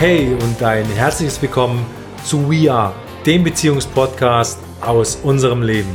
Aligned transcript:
Hey 0.00 0.32
und 0.32 0.62
ein 0.62 0.86
herzliches 0.86 1.42
Willkommen 1.42 1.84
zu 2.24 2.50
We 2.50 2.72
Are, 2.72 2.94
dem 3.26 3.44
Beziehungspodcast 3.44 4.58
aus 4.80 5.16
unserem 5.16 5.60
Leben. 5.60 5.90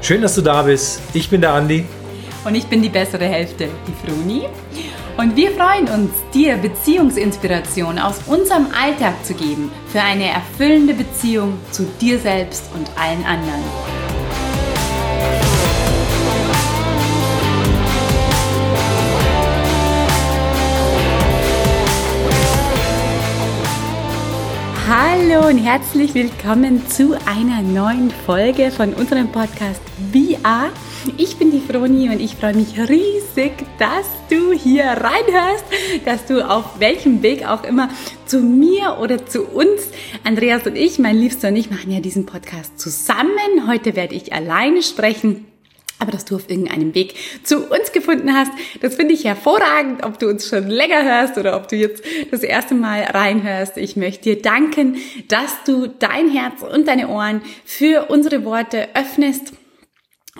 Schön, 0.00 0.22
dass 0.22 0.36
du 0.36 0.40
da 0.40 0.62
bist. 0.62 1.02
Ich 1.12 1.28
bin 1.28 1.40
der 1.40 1.52
Andi. 1.52 1.84
Und 2.44 2.54
ich 2.54 2.64
bin 2.68 2.80
die 2.80 2.88
bessere 2.88 3.24
Hälfte, 3.24 3.68
die 3.88 4.06
Froni. 4.06 4.42
Und 5.16 5.34
wir 5.34 5.50
freuen 5.50 5.88
uns, 5.88 6.12
dir 6.32 6.56
Beziehungsinspiration 6.58 7.98
aus 7.98 8.20
unserem 8.26 8.68
Alltag 8.72 9.14
zu 9.24 9.34
geben 9.34 9.72
für 9.88 10.00
eine 10.00 10.28
erfüllende 10.28 10.94
Beziehung 10.94 11.58
zu 11.72 11.88
dir 12.00 12.20
selbst 12.20 12.70
und 12.72 12.88
allen 12.96 13.24
anderen. 13.24 14.01
Hallo 24.94 25.48
und 25.48 25.56
herzlich 25.56 26.12
willkommen 26.12 26.86
zu 26.86 27.16
einer 27.24 27.62
neuen 27.62 28.10
Folge 28.10 28.70
von 28.70 28.92
unserem 28.92 29.32
Podcast 29.32 29.80
VR. 30.12 30.68
Ich 31.16 31.38
bin 31.38 31.50
die 31.50 31.60
Froni 31.60 32.10
und 32.10 32.20
ich 32.20 32.36
freue 32.36 32.54
mich 32.54 32.78
riesig, 32.78 33.52
dass 33.78 34.06
du 34.28 34.52
hier 34.52 34.84
reinhörst, 34.84 35.64
dass 36.04 36.26
du 36.26 36.46
auf 36.46 36.78
welchem 36.78 37.22
Weg 37.22 37.48
auch 37.48 37.64
immer 37.64 37.88
zu 38.26 38.40
mir 38.40 38.98
oder 39.00 39.24
zu 39.24 39.44
uns, 39.44 39.80
Andreas 40.24 40.66
und 40.66 40.76
ich, 40.76 40.98
mein 40.98 41.16
Liebster 41.16 41.48
und 41.48 41.56
ich 41.56 41.70
machen 41.70 41.90
ja 41.90 42.00
diesen 42.00 42.26
Podcast 42.26 42.78
zusammen. 42.78 43.66
Heute 43.66 43.96
werde 43.96 44.14
ich 44.14 44.34
alleine 44.34 44.82
sprechen 44.82 45.46
aber 46.02 46.10
dass 46.12 46.24
du 46.24 46.34
auf 46.36 46.50
irgendeinem 46.50 46.94
Weg 46.94 47.14
zu 47.44 47.58
uns 47.70 47.92
gefunden 47.92 48.34
hast. 48.34 48.50
Das 48.80 48.96
finde 48.96 49.14
ich 49.14 49.24
hervorragend, 49.24 50.04
ob 50.04 50.18
du 50.18 50.28
uns 50.28 50.48
schon 50.48 50.68
länger 50.68 51.04
hörst 51.04 51.38
oder 51.38 51.56
ob 51.56 51.68
du 51.68 51.76
jetzt 51.76 52.04
das 52.30 52.42
erste 52.42 52.74
Mal 52.74 53.02
reinhörst. 53.02 53.76
Ich 53.76 53.96
möchte 53.96 54.34
dir 54.34 54.42
danken, 54.42 54.96
dass 55.28 55.62
du 55.64 55.86
dein 55.86 56.28
Herz 56.28 56.62
und 56.62 56.88
deine 56.88 57.08
Ohren 57.08 57.40
für 57.64 58.10
unsere 58.10 58.44
Worte 58.44 58.88
öffnest. 58.94 59.52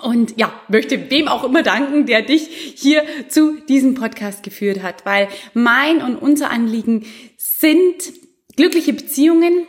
Und 0.01 0.37
ja, 0.37 0.53
möchte 0.67 1.09
wem 1.09 1.29
auch 1.29 1.45
immer 1.45 1.63
danken, 1.63 2.05
der 2.05 2.23
dich 2.23 2.73
hier 2.75 3.03
zu 3.29 3.61
diesem 3.69 3.93
Podcast 3.93 4.43
geführt 4.43 4.83
hat, 4.83 5.05
weil 5.05 5.29
mein 5.53 6.01
und 6.01 6.17
unser 6.17 6.51
Anliegen 6.51 7.05
sind 7.37 8.11
glückliche 8.57 8.91
Beziehungen, 8.91 9.65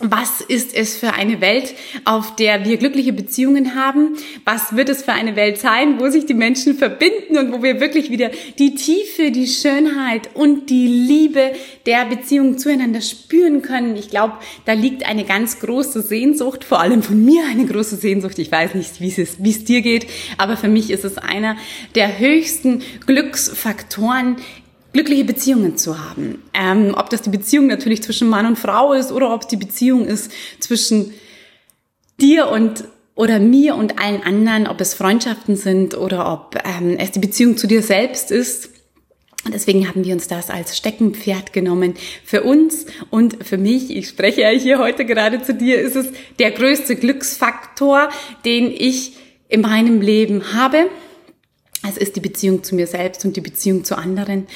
was 0.00 0.40
ist 0.40 0.76
es 0.76 0.96
für 0.96 1.14
eine 1.14 1.40
Welt, 1.40 1.74
auf 2.04 2.36
der 2.36 2.64
wir 2.64 2.76
glückliche 2.76 3.12
Beziehungen 3.12 3.74
haben? 3.74 4.16
Was 4.44 4.76
wird 4.76 4.88
es 4.88 5.02
für 5.02 5.12
eine 5.12 5.34
Welt 5.34 5.58
sein, 5.58 5.98
wo 5.98 6.08
sich 6.08 6.24
die 6.24 6.34
Menschen 6.34 6.76
verbinden 6.76 7.36
und 7.36 7.52
wo 7.52 7.62
wir 7.64 7.80
wirklich 7.80 8.10
wieder 8.10 8.30
die 8.58 8.76
Tiefe, 8.76 9.32
die 9.32 9.48
Schönheit 9.48 10.30
und 10.34 10.70
die 10.70 10.86
Liebe 10.86 11.52
der 11.86 12.04
Beziehung 12.04 12.58
zueinander 12.58 13.00
spüren 13.00 13.60
können? 13.60 13.96
Ich 13.96 14.08
glaube, 14.08 14.34
da 14.66 14.72
liegt 14.72 15.04
eine 15.04 15.24
ganz 15.24 15.58
große 15.58 16.02
Sehnsucht, 16.02 16.64
vor 16.64 16.80
allem 16.80 17.02
von 17.02 17.24
mir 17.24 17.42
eine 17.50 17.66
große 17.66 17.96
Sehnsucht. 17.96 18.38
Ich 18.38 18.52
weiß 18.52 18.74
nicht, 18.74 19.00
wie 19.00 19.08
es, 19.08 19.42
wie 19.42 19.50
es 19.50 19.64
dir 19.64 19.82
geht, 19.82 20.06
aber 20.36 20.56
für 20.56 20.68
mich 20.68 20.90
ist 20.90 21.04
es 21.04 21.18
einer 21.18 21.56
der 21.96 22.20
höchsten 22.20 22.82
Glücksfaktoren 23.04 24.36
glückliche 24.92 25.24
Beziehungen 25.24 25.76
zu 25.76 25.98
haben. 25.98 26.42
Ähm, 26.54 26.94
ob 26.96 27.10
das 27.10 27.22
die 27.22 27.30
Beziehung 27.30 27.66
natürlich 27.66 28.02
zwischen 28.02 28.28
Mann 28.28 28.46
und 28.46 28.58
Frau 28.58 28.92
ist 28.92 29.12
oder 29.12 29.32
ob 29.32 29.42
es 29.42 29.48
die 29.48 29.56
Beziehung 29.56 30.06
ist 30.06 30.30
zwischen 30.60 31.12
dir 32.20 32.48
und 32.48 32.84
oder 33.14 33.40
mir 33.40 33.74
und 33.74 33.98
allen 34.00 34.22
anderen, 34.22 34.68
ob 34.68 34.80
es 34.80 34.94
Freundschaften 34.94 35.56
sind 35.56 35.96
oder 35.96 36.32
ob 36.32 36.56
ähm, 36.64 36.96
es 36.98 37.10
die 37.10 37.18
Beziehung 37.18 37.56
zu 37.56 37.66
dir 37.66 37.82
selbst 37.82 38.30
ist. 38.30 38.70
Deswegen 39.52 39.88
haben 39.88 40.04
wir 40.04 40.14
uns 40.14 40.28
das 40.28 40.50
als 40.50 40.76
Steckenpferd 40.76 41.52
genommen. 41.52 41.94
Für 42.24 42.42
uns 42.42 42.86
und 43.10 43.44
für 43.44 43.58
mich, 43.58 43.94
ich 43.94 44.08
spreche 44.08 44.42
ja 44.42 44.50
hier 44.50 44.78
heute 44.78 45.04
gerade 45.04 45.42
zu 45.42 45.54
dir, 45.54 45.80
ist 45.80 45.96
es 45.96 46.08
der 46.38 46.50
größte 46.50 46.96
Glücksfaktor, 46.96 48.08
den 48.44 48.70
ich 48.70 49.14
in 49.48 49.62
meinem 49.62 50.00
Leben 50.00 50.52
habe. 50.52 50.88
Es 51.86 51.96
ist 51.96 52.16
die 52.16 52.20
Beziehung 52.20 52.64
zu 52.64 52.74
mir 52.74 52.86
selbst 52.86 53.24
und 53.24 53.36
die 53.36 53.40
Beziehung 53.40 53.84
zu 53.84 53.96
anderen. 53.96 54.46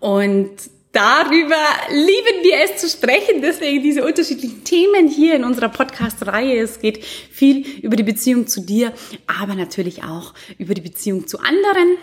Und 0.00 0.50
darüber 0.92 1.64
lieben 1.90 2.42
wir 2.42 2.56
es 2.64 2.80
zu 2.80 2.88
sprechen. 2.88 3.42
Deswegen 3.42 3.82
diese 3.82 4.04
unterschiedlichen 4.04 4.64
Themen 4.64 5.08
hier 5.08 5.34
in 5.34 5.44
unserer 5.44 5.68
Podcast-Reihe. 5.68 6.60
Es 6.60 6.80
geht 6.80 7.04
viel 7.04 7.66
über 7.82 7.96
die 7.96 8.02
Beziehung 8.04 8.46
zu 8.46 8.60
dir, 8.60 8.92
aber 9.26 9.54
natürlich 9.54 10.04
auch 10.04 10.34
über 10.58 10.74
die 10.74 10.80
Beziehung 10.80 11.26
zu 11.26 11.38
anderen. 11.38 11.96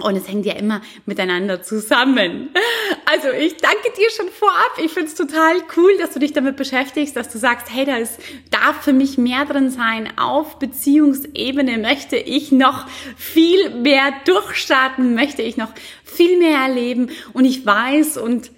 Und 0.00 0.16
es 0.16 0.28
hängt 0.28 0.46
ja 0.46 0.54
immer 0.54 0.80
miteinander 1.06 1.62
zusammen. 1.62 2.50
Also 3.04 3.30
ich 3.30 3.56
danke 3.56 3.90
dir 3.96 4.10
schon 4.10 4.28
vorab. 4.28 4.78
Ich 4.82 4.92
finde 4.92 5.08
es 5.08 5.16
total 5.16 5.56
cool, 5.76 5.96
dass 5.98 6.12
du 6.12 6.20
dich 6.20 6.32
damit 6.32 6.56
beschäftigst, 6.56 7.16
dass 7.16 7.28
du 7.30 7.38
sagst, 7.38 7.66
hey, 7.72 7.84
da 7.84 7.96
ist, 7.96 8.20
darf 8.50 8.82
für 8.82 8.92
mich 8.92 9.18
mehr 9.18 9.44
drin 9.44 9.70
sein. 9.70 10.12
Auf 10.16 10.58
Beziehungsebene 10.58 11.78
möchte 11.78 12.16
ich 12.16 12.52
noch 12.52 12.86
viel 13.16 13.70
mehr 13.70 14.12
durchstarten, 14.24 15.14
möchte 15.14 15.42
ich 15.42 15.56
noch 15.56 15.72
viel 16.04 16.38
mehr 16.38 16.58
erleben. 16.58 17.10
Und 17.32 17.44
ich 17.44 17.66
weiß 17.66 18.18
und 18.18 18.50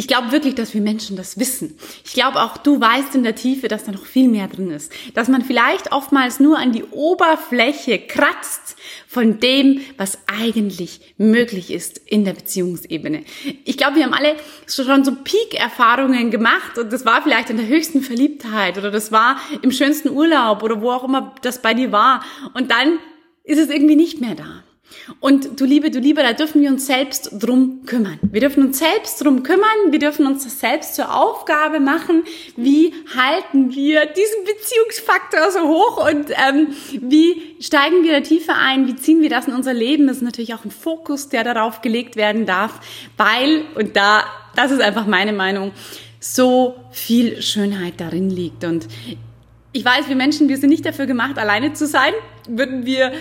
ich 0.00 0.08
glaube 0.08 0.32
wirklich, 0.32 0.54
dass 0.54 0.72
wir 0.72 0.80
Menschen 0.80 1.14
das 1.14 1.38
wissen. 1.38 1.76
Ich 2.06 2.14
glaube 2.14 2.40
auch, 2.40 2.56
du 2.56 2.80
weißt 2.80 3.14
in 3.16 3.22
der 3.22 3.34
Tiefe, 3.34 3.68
dass 3.68 3.84
da 3.84 3.92
noch 3.92 4.06
viel 4.06 4.28
mehr 4.28 4.48
drin 4.48 4.70
ist. 4.70 4.90
Dass 5.12 5.28
man 5.28 5.44
vielleicht 5.44 5.92
oftmals 5.92 6.40
nur 6.40 6.58
an 6.58 6.72
die 6.72 6.84
Oberfläche 6.84 7.98
kratzt 7.98 8.76
von 9.06 9.40
dem, 9.40 9.82
was 9.98 10.16
eigentlich 10.26 11.14
möglich 11.18 11.70
ist 11.70 11.98
in 11.98 12.24
der 12.24 12.32
Beziehungsebene. 12.32 13.24
Ich 13.66 13.76
glaube, 13.76 13.96
wir 13.96 14.04
haben 14.04 14.14
alle 14.14 14.36
schon 14.66 15.04
so 15.04 15.14
Peak-Erfahrungen 15.16 16.30
gemacht 16.30 16.78
und 16.78 16.90
das 16.94 17.04
war 17.04 17.20
vielleicht 17.20 17.50
in 17.50 17.58
der 17.58 17.66
höchsten 17.66 18.00
Verliebtheit 18.00 18.78
oder 18.78 18.90
das 18.90 19.12
war 19.12 19.36
im 19.60 19.70
schönsten 19.70 20.08
Urlaub 20.08 20.62
oder 20.62 20.80
wo 20.80 20.92
auch 20.92 21.04
immer 21.04 21.34
das 21.42 21.60
bei 21.60 21.74
dir 21.74 21.92
war. 21.92 22.24
Und 22.54 22.70
dann 22.70 22.98
ist 23.44 23.58
es 23.58 23.68
irgendwie 23.68 23.96
nicht 23.96 24.18
mehr 24.18 24.34
da. 24.34 24.64
Und 25.18 25.60
du 25.60 25.64
Liebe, 25.64 25.90
du 25.90 25.98
Liebe, 25.98 26.22
da 26.22 26.32
dürfen 26.32 26.62
wir 26.62 26.70
uns 26.70 26.86
selbst 26.86 27.30
drum 27.32 27.84
kümmern. 27.86 28.18
Wir 28.22 28.40
dürfen 28.40 28.64
uns 28.64 28.78
selbst 28.78 29.22
drum 29.24 29.42
kümmern. 29.42 29.90
Wir 29.90 29.98
dürfen 29.98 30.26
uns 30.26 30.44
das 30.44 30.60
selbst 30.60 30.94
zur 30.94 31.14
Aufgabe 31.14 31.80
machen. 31.80 32.24
Wie 32.56 32.92
halten 33.16 33.74
wir 33.74 34.06
diesen 34.06 34.44
Beziehungsfaktor 34.44 35.50
so 35.50 35.68
hoch 35.68 36.08
und 36.08 36.30
ähm, 36.30 36.68
wie 37.00 37.56
steigen 37.60 38.02
wir 38.04 38.12
da 38.12 38.20
tiefer 38.20 38.56
ein? 38.56 38.86
Wie 38.86 38.96
ziehen 38.96 39.22
wir 39.22 39.30
das 39.30 39.48
in 39.48 39.54
unser 39.54 39.74
Leben? 39.74 40.06
Das 40.06 40.18
ist 40.18 40.22
natürlich 40.22 40.54
auch 40.54 40.64
ein 40.64 40.70
Fokus, 40.70 41.28
der 41.28 41.44
darauf 41.44 41.82
gelegt 41.82 42.16
werden 42.16 42.46
darf, 42.46 42.80
weil, 43.16 43.64
und 43.74 43.96
da, 43.96 44.24
das 44.56 44.70
ist 44.70 44.80
einfach 44.80 45.06
meine 45.06 45.32
Meinung, 45.32 45.72
so 46.20 46.76
viel 46.90 47.40
Schönheit 47.42 47.94
darin 47.98 48.30
liegt. 48.30 48.64
Und 48.64 48.86
ich 49.72 49.84
weiß, 49.84 50.08
wir 50.08 50.16
Menschen, 50.16 50.48
wir 50.48 50.58
sind 50.58 50.70
nicht 50.70 50.84
dafür 50.84 51.06
gemacht, 51.06 51.38
alleine 51.38 51.72
zu 51.72 51.86
sein. 51.86 52.12
Würden 52.48 52.84
wir 52.84 53.12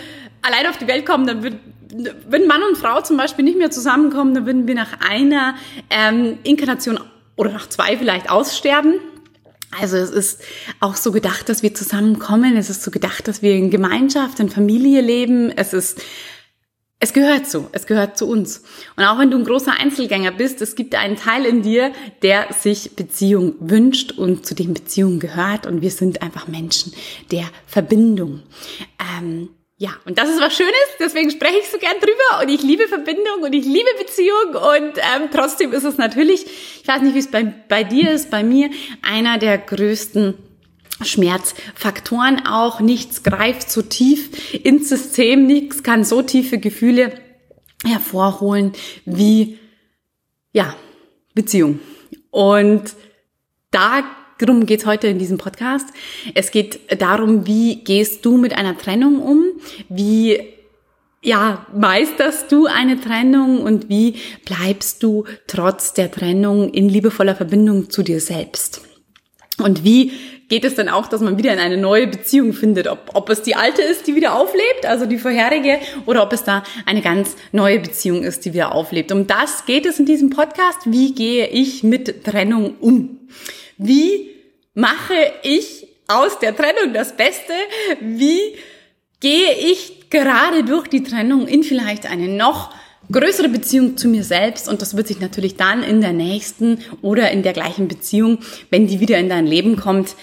allein 0.42 0.68
auf 0.68 0.78
die 0.78 0.88
Welt 0.88 1.06
kommen, 1.06 1.28
dann 1.28 1.44
würden 1.44 1.60
wenn 1.92 2.48
Mann 2.48 2.62
und 2.64 2.78
Frau 2.78 3.02
zum 3.02 3.18
Beispiel 3.18 3.44
nicht 3.44 3.58
mehr 3.58 3.72
zusammenkommen, 3.72 4.34
dann 4.34 4.46
würden 4.46 4.68
wir 4.68 4.76
nach 4.76 5.00
einer 5.02 5.56
ähm, 5.90 6.38
Inkarnation 6.44 7.00
oder 7.36 7.52
nach 7.52 7.68
zwei 7.68 7.98
vielleicht 7.98 8.30
aussterben. 8.30 9.00
Also 9.80 9.98
es 9.98 10.10
ist 10.10 10.42
auch 10.80 10.96
so 10.96 11.12
gedacht, 11.12 11.50
dass 11.50 11.64
wir 11.64 11.74
zusammenkommen. 11.74 12.58
Es 12.58 12.70
ist 12.70 12.84
so 12.84 12.92
gedacht, 12.92 13.28
dass 13.28 13.42
wir 13.42 13.54
in 13.56 13.70
Gemeinschaft, 13.70 14.40
in 14.40 14.50
Familie 14.50 15.02
leben. 15.02 15.52
Es 15.56 15.74
ist, 15.74 16.02
es 17.00 17.14
gehört 17.14 17.48
so. 17.48 17.70
Es 17.72 17.86
gehört 17.86 18.18
zu 18.18 18.28
uns. 18.28 18.64
Und 18.96 19.04
auch 19.04 19.20
wenn 19.20 19.30
du 19.30 19.38
ein 19.38 19.46
großer 19.46 19.74
Einzelgänger 19.80 20.32
bist, 20.32 20.62
es 20.62 20.76
gibt 20.76 20.96
einen 20.96 21.18
Teil 21.18 21.46
in 21.46 21.62
dir, 21.62 21.92
der 22.24 22.52
sich 22.52 22.96
Beziehung 22.96 23.56
wünscht 23.60 24.12
und 24.12 24.46
zu 24.46 24.56
dem 24.56 24.74
Beziehung 24.74 25.20
gehört. 25.20 25.68
Und 25.68 25.82
wir 25.82 25.92
sind 25.92 26.24
einfach 26.24 26.48
Menschen 26.48 26.94
der 27.32 27.46
Verbindung. 27.68 28.42
Ähm, 29.20 29.50
ja, 29.82 29.92
und 30.04 30.18
das 30.18 30.28
ist 30.28 30.42
was 30.42 30.54
Schönes, 30.54 30.74
deswegen 31.00 31.32
spreche 31.32 31.60
ich 31.60 31.70
so 31.70 31.78
gern 31.78 31.96
drüber 32.02 32.42
und 32.42 32.50
ich 32.50 32.62
liebe 32.62 32.86
Verbindung 32.90 33.44
und 33.44 33.54
ich 33.54 33.64
liebe 33.64 33.88
Beziehung 33.98 34.50
und 34.54 34.98
ähm, 34.98 35.30
trotzdem 35.34 35.72
ist 35.72 35.86
es 35.86 35.98
natürlich, 35.98 36.46
ich 36.82 36.86
weiß 36.86 37.02
nicht, 37.02 37.16
wie 37.16 37.20
es 37.20 37.32
bei, 37.32 37.46
bei 37.46 37.86
dir 37.86 38.12
ist, 38.12 38.30
bei 38.30 38.44
mir 38.44 38.70
einer 39.02 39.38
der 39.38 39.58
größten 39.58 40.34
Schmerzfaktoren 41.02 42.46
auch. 42.46 42.82
Nichts 42.82 43.24
greift 43.24 43.72
so 43.72 43.82
tief 43.82 44.54
ins 44.66 44.90
System, 44.90 45.48
nichts 45.48 45.82
kann 45.82 46.04
so 46.04 46.24
tiefe 46.24 46.58
Gefühle 46.58 47.14
hervorholen 47.86 48.74
wie, 49.06 49.60
ja, 50.52 50.76
Beziehung. 51.34 51.80
Und 52.32 52.96
da 53.72 54.04
Darum 54.40 54.66
geht's 54.66 54.86
heute 54.86 55.08
in 55.08 55.20
diesem 55.20 55.38
Podcast. 55.38 55.88
Es 56.34 56.52
geht 56.52 56.80
darum, 57.02 57.46
wie 57.46 57.84
gehst 57.84 58.26
du 58.26 58.38
mit 58.38 58.58
einer 58.58 58.78
Trennung 58.78 59.22
um? 59.22 59.44
Wie 59.90 60.40
ja, 61.22 61.66
meisterst 61.76 62.50
du 62.50 62.66
eine 62.66 63.00
Trennung 63.02 63.62
und 63.62 63.90
wie 63.90 64.16
bleibst 64.46 65.04
du 65.04 65.26
trotz 65.48 65.94
der 65.94 66.10
Trennung 66.10 66.70
in 66.70 66.88
liebevoller 66.88 67.36
Verbindung 67.36 67.90
zu 67.90 68.02
dir 68.02 68.22
selbst? 68.22 68.82
Und 69.58 69.84
wie 69.84 70.14
geht 70.48 70.64
es 70.64 70.76
dann 70.76 70.90
auch, 70.90 71.08
dass 71.08 71.22
man 71.22 71.38
wieder 71.38 71.54
in 71.54 71.60
eine 71.60 71.78
neue 71.78 72.08
Beziehung 72.08 72.54
findet. 72.54 72.88
Ob, 72.88 73.12
ob 73.14 73.30
es 73.30 73.44
die 73.44 73.56
alte 73.56 73.82
ist, 73.82 74.08
die 74.08 74.16
wieder 74.16 74.36
auflebt, 74.36 74.86
also 74.86 75.06
die 75.06 75.18
vorherige, 75.18 75.80
oder 76.06 76.24
ob 76.24 76.34
es 76.34 76.44
da 76.44 76.64
eine 76.86 77.02
ganz 77.02 77.36
neue 77.52 77.80
Beziehung 77.80 78.24
ist, 78.24 78.46
die 78.46 78.54
wieder 78.54 78.74
auflebt. 78.74 79.12
Um 79.12 79.28
das 79.28 79.66
geht 79.66 79.86
es 79.86 80.00
in 80.00 80.06
diesem 80.06 80.32
Podcast. 80.32 80.80
Wie 80.86 81.14
gehe 81.14 81.48
ich 81.48 81.84
mit 81.84 82.24
Trennung 82.26 82.78
um? 82.80 83.20
Wie 83.80 84.30
mache 84.74 85.16
ich 85.42 85.88
aus 86.08 86.38
der 86.40 86.56
Trennung 86.56 86.94
das 86.94 87.16
Beste? 87.16 87.54
Wie 88.02 88.40
gehe 89.22 89.54
ich 89.72 90.10
gerade 90.10 90.66
durch 90.66 90.88
die 90.88 91.02
Trennung 91.02 91.48
in 91.48 91.64
vielleicht 91.64 92.06
eine 92.06 92.28
noch 92.28 92.74
größere 93.10 93.48
Beziehung 93.48 93.96
zu 93.96 94.10
mir 94.10 94.26
selbst 94.26 94.68
und 94.68 94.82
das 94.82 94.98
wird 94.98 95.08
sich 95.08 95.22
natürlich 95.22 95.56
dann 95.56 95.82
in 95.82 96.02
der 96.02 96.12
nächsten 96.12 96.80
oder 97.02 97.32
in 97.32 97.42
der 97.42 97.54
gleichen 97.54 97.88
Beziehung, 97.88 98.40
wenn 98.70 98.86
die 98.86 99.00
wieder 99.00 99.18
in 99.18 99.30
dein 99.30 99.48
Leben 99.48 99.78
kommt, 99.78 100.16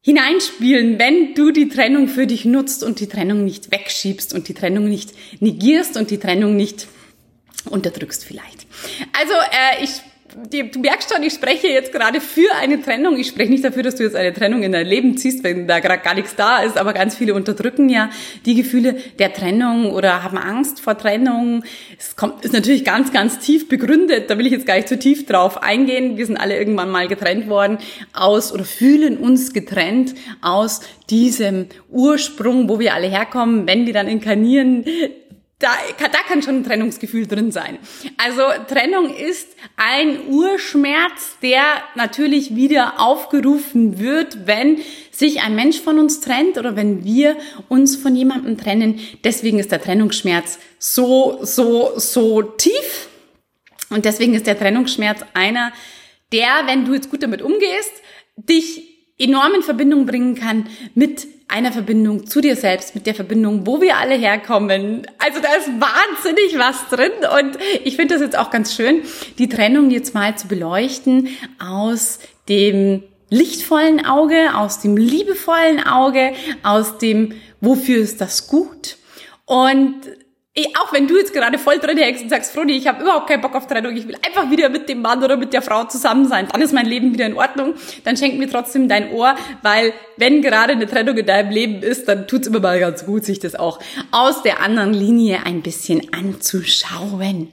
hineinspielen, 0.00 1.00
wenn 1.00 1.34
du 1.34 1.50
die 1.50 1.68
Trennung 1.68 2.06
für 2.06 2.28
dich 2.28 2.44
nutzt 2.44 2.84
und 2.84 3.00
die 3.00 3.08
Trennung 3.08 3.44
nicht 3.44 3.72
wegschiebst 3.72 4.32
und 4.32 4.46
die 4.46 4.54
Trennung 4.54 4.88
nicht 4.88 5.12
negierst 5.40 5.96
und 5.96 6.12
die 6.12 6.18
Trennung 6.18 6.54
nicht 6.54 6.86
unterdrückst 7.68 8.24
vielleicht. 8.24 8.66
Also 9.12 9.34
äh, 9.34 9.82
ich 9.82 9.90
die, 10.36 10.70
du 10.70 10.80
merkst 10.80 11.12
schon, 11.12 11.22
ich 11.22 11.32
spreche 11.32 11.68
jetzt 11.68 11.92
gerade 11.92 12.20
für 12.20 12.54
eine 12.60 12.82
Trennung. 12.82 13.16
Ich 13.16 13.28
spreche 13.28 13.50
nicht 13.50 13.64
dafür, 13.64 13.82
dass 13.82 13.96
du 13.96 14.02
jetzt 14.02 14.16
eine 14.16 14.34
Trennung 14.34 14.62
in 14.62 14.72
dein 14.72 14.86
Leben 14.86 15.16
ziehst, 15.16 15.42
wenn 15.42 15.66
da 15.66 15.80
gerade 15.80 16.02
gar 16.02 16.14
nichts 16.14 16.36
da 16.36 16.58
ist, 16.58 16.76
aber 16.76 16.92
ganz 16.92 17.16
viele 17.16 17.34
unterdrücken 17.34 17.88
ja 17.88 18.10
die 18.44 18.54
Gefühle 18.54 18.96
der 19.18 19.32
Trennung 19.32 19.92
oder 19.92 20.22
haben 20.22 20.36
Angst 20.36 20.80
vor 20.80 20.98
Trennung. 20.98 21.64
Es 21.98 22.16
kommt, 22.16 22.44
ist 22.44 22.52
natürlich 22.52 22.84
ganz, 22.84 23.12
ganz 23.12 23.38
tief 23.38 23.68
begründet. 23.68 24.28
Da 24.28 24.36
will 24.36 24.46
ich 24.46 24.52
jetzt 24.52 24.66
gar 24.66 24.76
nicht 24.76 24.88
zu 24.88 24.98
tief 24.98 25.24
drauf 25.24 25.62
eingehen. 25.62 26.18
Wir 26.18 26.26
sind 26.26 26.36
alle 26.36 26.58
irgendwann 26.58 26.90
mal 26.90 27.08
getrennt 27.08 27.48
worden 27.48 27.78
aus 28.12 28.52
oder 28.52 28.64
fühlen 28.64 29.16
uns 29.16 29.54
getrennt 29.54 30.14
aus 30.42 30.80
diesem 31.08 31.66
Ursprung, 31.88 32.68
wo 32.68 32.78
wir 32.78 32.92
alle 32.92 33.06
herkommen, 33.06 33.66
wenn 33.66 33.86
wir 33.86 33.94
dann 33.94 34.06
inkarnieren 34.06 34.84
da, 35.58 35.70
da 35.98 36.18
kann 36.28 36.42
schon 36.42 36.56
ein 36.56 36.64
Trennungsgefühl 36.64 37.26
drin 37.26 37.50
sein. 37.50 37.78
Also 38.18 38.42
Trennung 38.68 39.14
ist 39.14 39.48
ein 39.76 40.28
Urschmerz, 40.28 41.38
der 41.40 41.62
natürlich 41.94 42.54
wieder 42.54 43.00
aufgerufen 43.00 43.98
wird, 43.98 44.46
wenn 44.46 44.82
sich 45.10 45.40
ein 45.40 45.54
Mensch 45.54 45.80
von 45.80 45.98
uns 45.98 46.20
trennt 46.20 46.58
oder 46.58 46.76
wenn 46.76 47.04
wir 47.04 47.36
uns 47.68 47.96
von 47.96 48.14
jemandem 48.14 48.58
trennen. 48.58 49.00
Deswegen 49.24 49.58
ist 49.58 49.72
der 49.72 49.80
Trennungsschmerz 49.80 50.58
so, 50.78 51.38
so, 51.40 51.92
so 51.96 52.42
tief. 52.42 53.08
Und 53.88 54.04
deswegen 54.04 54.34
ist 54.34 54.46
der 54.46 54.58
Trennungsschmerz 54.58 55.20
einer, 55.32 55.72
der, 56.32 56.66
wenn 56.66 56.84
du 56.84 56.92
jetzt 56.92 57.10
gut 57.10 57.22
damit 57.22 57.40
umgehst, 57.40 57.92
dich 58.36 58.95
enorm 59.18 59.54
in 59.54 59.62
Verbindung 59.62 60.06
bringen 60.06 60.34
kann 60.34 60.66
mit 60.94 61.26
einer 61.48 61.72
Verbindung 61.72 62.26
zu 62.26 62.40
dir 62.40 62.56
selbst, 62.56 62.94
mit 62.94 63.06
der 63.06 63.14
Verbindung, 63.14 63.66
wo 63.66 63.80
wir 63.80 63.96
alle 63.96 64.14
herkommen. 64.14 65.06
Also 65.18 65.40
da 65.40 65.54
ist 65.54 65.68
wahnsinnig 65.68 66.58
was 66.58 66.88
drin 66.88 67.12
und 67.38 67.58
ich 67.84 67.96
finde 67.96 68.14
das 68.14 68.22
jetzt 68.22 68.36
auch 68.36 68.50
ganz 68.50 68.74
schön, 68.74 69.02
die 69.38 69.48
Trennung 69.48 69.90
jetzt 69.90 70.12
mal 70.14 70.36
zu 70.36 70.48
beleuchten 70.48 71.28
aus 71.58 72.18
dem 72.48 73.04
lichtvollen 73.30 74.04
Auge, 74.04 74.56
aus 74.56 74.80
dem 74.80 74.96
liebevollen 74.96 75.84
Auge, 75.84 76.32
aus 76.62 76.98
dem, 76.98 77.32
wofür 77.60 77.98
ist 77.98 78.20
das 78.20 78.48
gut? 78.48 78.96
Und 79.44 79.94
auch 80.74 80.92
wenn 80.92 81.06
du 81.06 81.16
jetzt 81.16 81.32
gerade 81.34 81.58
voll 81.58 81.78
drin 81.78 81.98
hängst 81.98 82.22
und 82.22 82.30
sagst, 82.30 82.52
Froni, 82.52 82.72
ich 82.72 82.86
habe 82.86 83.02
überhaupt 83.02 83.28
keinen 83.28 83.42
Bock 83.42 83.54
auf 83.54 83.66
Trennung, 83.66 83.94
ich 83.96 84.08
will 84.08 84.16
einfach 84.26 84.50
wieder 84.50 84.68
mit 84.68 84.88
dem 84.88 85.02
Mann 85.02 85.22
oder 85.22 85.36
mit 85.36 85.52
der 85.52 85.62
Frau 85.62 85.84
zusammen 85.84 86.26
sein, 86.26 86.48
dann 86.50 86.62
ist 86.62 86.72
mein 86.72 86.86
Leben 86.86 87.12
wieder 87.12 87.26
in 87.26 87.36
Ordnung, 87.36 87.74
dann 88.04 88.16
schenk 88.16 88.38
mir 88.38 88.48
trotzdem 88.48 88.88
dein 88.88 89.12
Ohr, 89.12 89.34
weil 89.62 89.92
wenn 90.16 90.40
gerade 90.40 90.72
eine 90.72 90.86
Trennung 90.86 91.16
in 91.16 91.26
deinem 91.26 91.50
Leben 91.50 91.82
ist, 91.82 92.08
dann 92.08 92.26
tut's 92.26 92.46
immer 92.46 92.60
mal 92.60 92.80
ganz 92.80 93.04
gut, 93.04 93.24
sich 93.24 93.38
das 93.38 93.54
auch 93.54 93.80
aus 94.12 94.42
der 94.42 94.60
anderen 94.60 94.94
Linie 94.94 95.44
ein 95.44 95.62
bisschen 95.62 96.12
anzuschauen. 96.12 97.52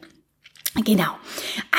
Genau. 0.84 1.12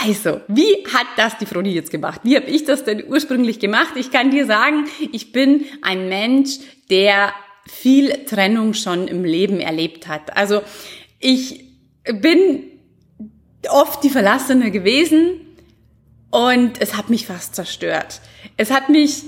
Also, 0.05 0.41
wie 0.47 0.87
hat 0.93 1.07
das 1.17 1.37
die 1.39 1.47
Froni 1.47 1.73
jetzt 1.73 1.91
gemacht? 1.91 2.21
Wie 2.23 2.37
habe 2.37 2.47
ich 2.47 2.65
das 2.65 2.85
denn 2.85 3.03
ursprünglich 3.09 3.59
gemacht? 3.59 3.95
Ich 3.97 4.13
kann 4.13 4.31
dir 4.31 4.47
sagen, 4.47 4.85
ich 5.11 5.33
bin 5.33 5.65
ein 5.83 6.09
Mensch, 6.09 6.59
der 6.91 7.33
viel 7.67 8.25
Trennung 8.27 8.75
schon 8.75 9.09
im 9.09 9.25
Leben 9.25 9.59
erlebt 9.59 10.07
hat. 10.07 10.37
Also 10.37 10.63
ich 11.25 11.65
bin 12.21 12.65
oft 13.71 14.05
die 14.05 14.11
Verlassene 14.11 14.71
gewesen 14.71 15.41
und 16.31 16.81
es 16.83 16.97
hat 16.97 17.09
mich 17.09 17.27
fast 17.27 17.55
zerstört. 17.55 18.21
Es 18.59 18.71
hat 18.71 18.91
mich 18.91 19.23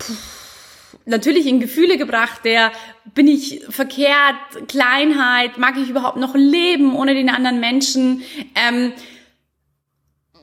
pff, 0.00 0.96
natürlich 1.04 1.46
in 1.46 1.58
Gefühle 1.58 1.98
gebracht, 1.98 2.44
der 2.44 2.70
bin 3.14 3.26
ich 3.26 3.62
verkehrt, 3.68 4.36
Kleinheit, 4.68 5.58
mag 5.58 5.76
ich 5.76 5.90
überhaupt 5.90 6.18
noch 6.18 6.36
leben 6.36 6.94
ohne 6.94 7.14
den 7.14 7.30
anderen 7.30 7.58
Menschen? 7.58 8.22
Ähm, 8.54 8.92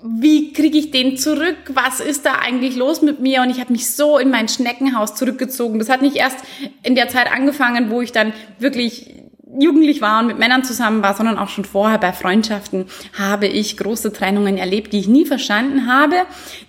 wie 0.03 0.51
kriege 0.51 0.77
ich 0.77 0.91
den 0.91 1.15
zurück? 1.15 1.55
Was 1.69 2.01
ist 2.01 2.25
da 2.25 2.35
eigentlich 2.35 2.75
los 2.75 3.01
mit 3.01 3.21
mir? 3.21 3.43
Und 3.43 3.49
ich 3.49 3.61
habe 3.61 3.71
mich 3.71 3.89
so 3.89 4.17
in 4.17 4.29
mein 4.29 4.49
Schneckenhaus 4.49 5.15
zurückgezogen. 5.15 5.79
Das 5.79 5.87
hat 5.87 6.01
nicht 6.01 6.17
erst 6.17 6.39
in 6.83 6.95
der 6.95 7.07
Zeit 7.07 7.31
angefangen, 7.31 7.89
wo 7.89 8.01
ich 8.01 8.11
dann 8.11 8.33
wirklich 8.59 9.23
jugendlich 9.59 10.01
war 10.01 10.19
und 10.19 10.27
mit 10.27 10.39
Männern 10.39 10.63
zusammen 10.63 11.03
war, 11.03 11.15
sondern 11.15 11.37
auch 11.37 11.49
schon 11.49 11.65
vorher 11.65 11.97
bei 11.97 12.13
Freundschaften 12.13 12.85
habe 13.17 13.47
ich 13.47 13.77
große 13.77 14.13
Trennungen 14.13 14.57
erlebt, 14.57 14.93
die 14.93 14.99
ich 14.99 15.07
nie 15.07 15.25
verstanden 15.25 15.87
habe. 15.87 16.15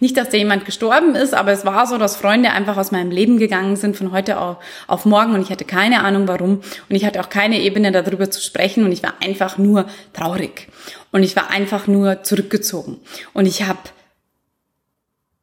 Nicht, 0.00 0.16
dass 0.16 0.30
da 0.30 0.36
jemand 0.36 0.64
gestorben 0.64 1.14
ist, 1.14 1.34
aber 1.34 1.52
es 1.52 1.64
war 1.64 1.86
so, 1.86 1.98
dass 1.98 2.16
Freunde 2.16 2.50
einfach 2.50 2.76
aus 2.76 2.92
meinem 2.92 3.10
Leben 3.10 3.38
gegangen 3.38 3.76
sind 3.76 3.96
von 3.96 4.12
heute 4.12 4.38
auf, 4.38 4.56
auf 4.86 5.04
morgen 5.04 5.34
und 5.34 5.42
ich 5.42 5.50
hatte 5.50 5.64
keine 5.64 6.04
Ahnung 6.04 6.28
warum. 6.28 6.60
Und 6.88 6.96
ich 6.96 7.04
hatte 7.04 7.20
auch 7.20 7.28
keine 7.28 7.60
Ebene 7.60 7.92
darüber 7.92 8.30
zu 8.30 8.40
sprechen 8.40 8.84
und 8.84 8.92
ich 8.92 9.02
war 9.02 9.14
einfach 9.24 9.58
nur 9.58 9.86
traurig. 10.12 10.68
Und 11.12 11.22
ich 11.22 11.36
war 11.36 11.50
einfach 11.50 11.86
nur 11.86 12.22
zurückgezogen. 12.22 12.98
Und 13.32 13.46
ich 13.46 13.62
habe 13.62 13.78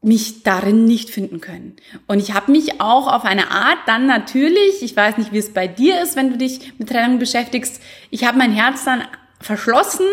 mich 0.02 0.42
darin 0.42 0.86
nicht 0.86 1.12
finden 1.12 1.42
können. 1.42 1.76
Und 2.08 2.20
ich 2.20 2.34
habe 2.34 2.52
mich 2.52 2.82
auch 2.82 3.08
auf 3.08 3.24
eine 3.24 3.52
Art 3.52 3.78
dann 3.86 4.08
natürlich, 4.08 4.82
ich 4.82 4.96
weiß 4.96 5.18
nicht, 5.18 5.32
wie 5.32 5.38
es 5.38 5.54
bei 5.54 5.68
dir 5.68 6.02
ist, 6.02 6.16
wenn 6.16 6.32
du 6.32 6.38
dich 6.38 6.74
mit 6.80 6.90
Trennung 6.90 7.20
beschäftigst, 7.20 7.82
ich 8.10 8.26
habe 8.26 8.40
mein 8.40 8.52
Herz 8.52 8.84
dann 8.84 9.04
verschlossen, 9.40 10.08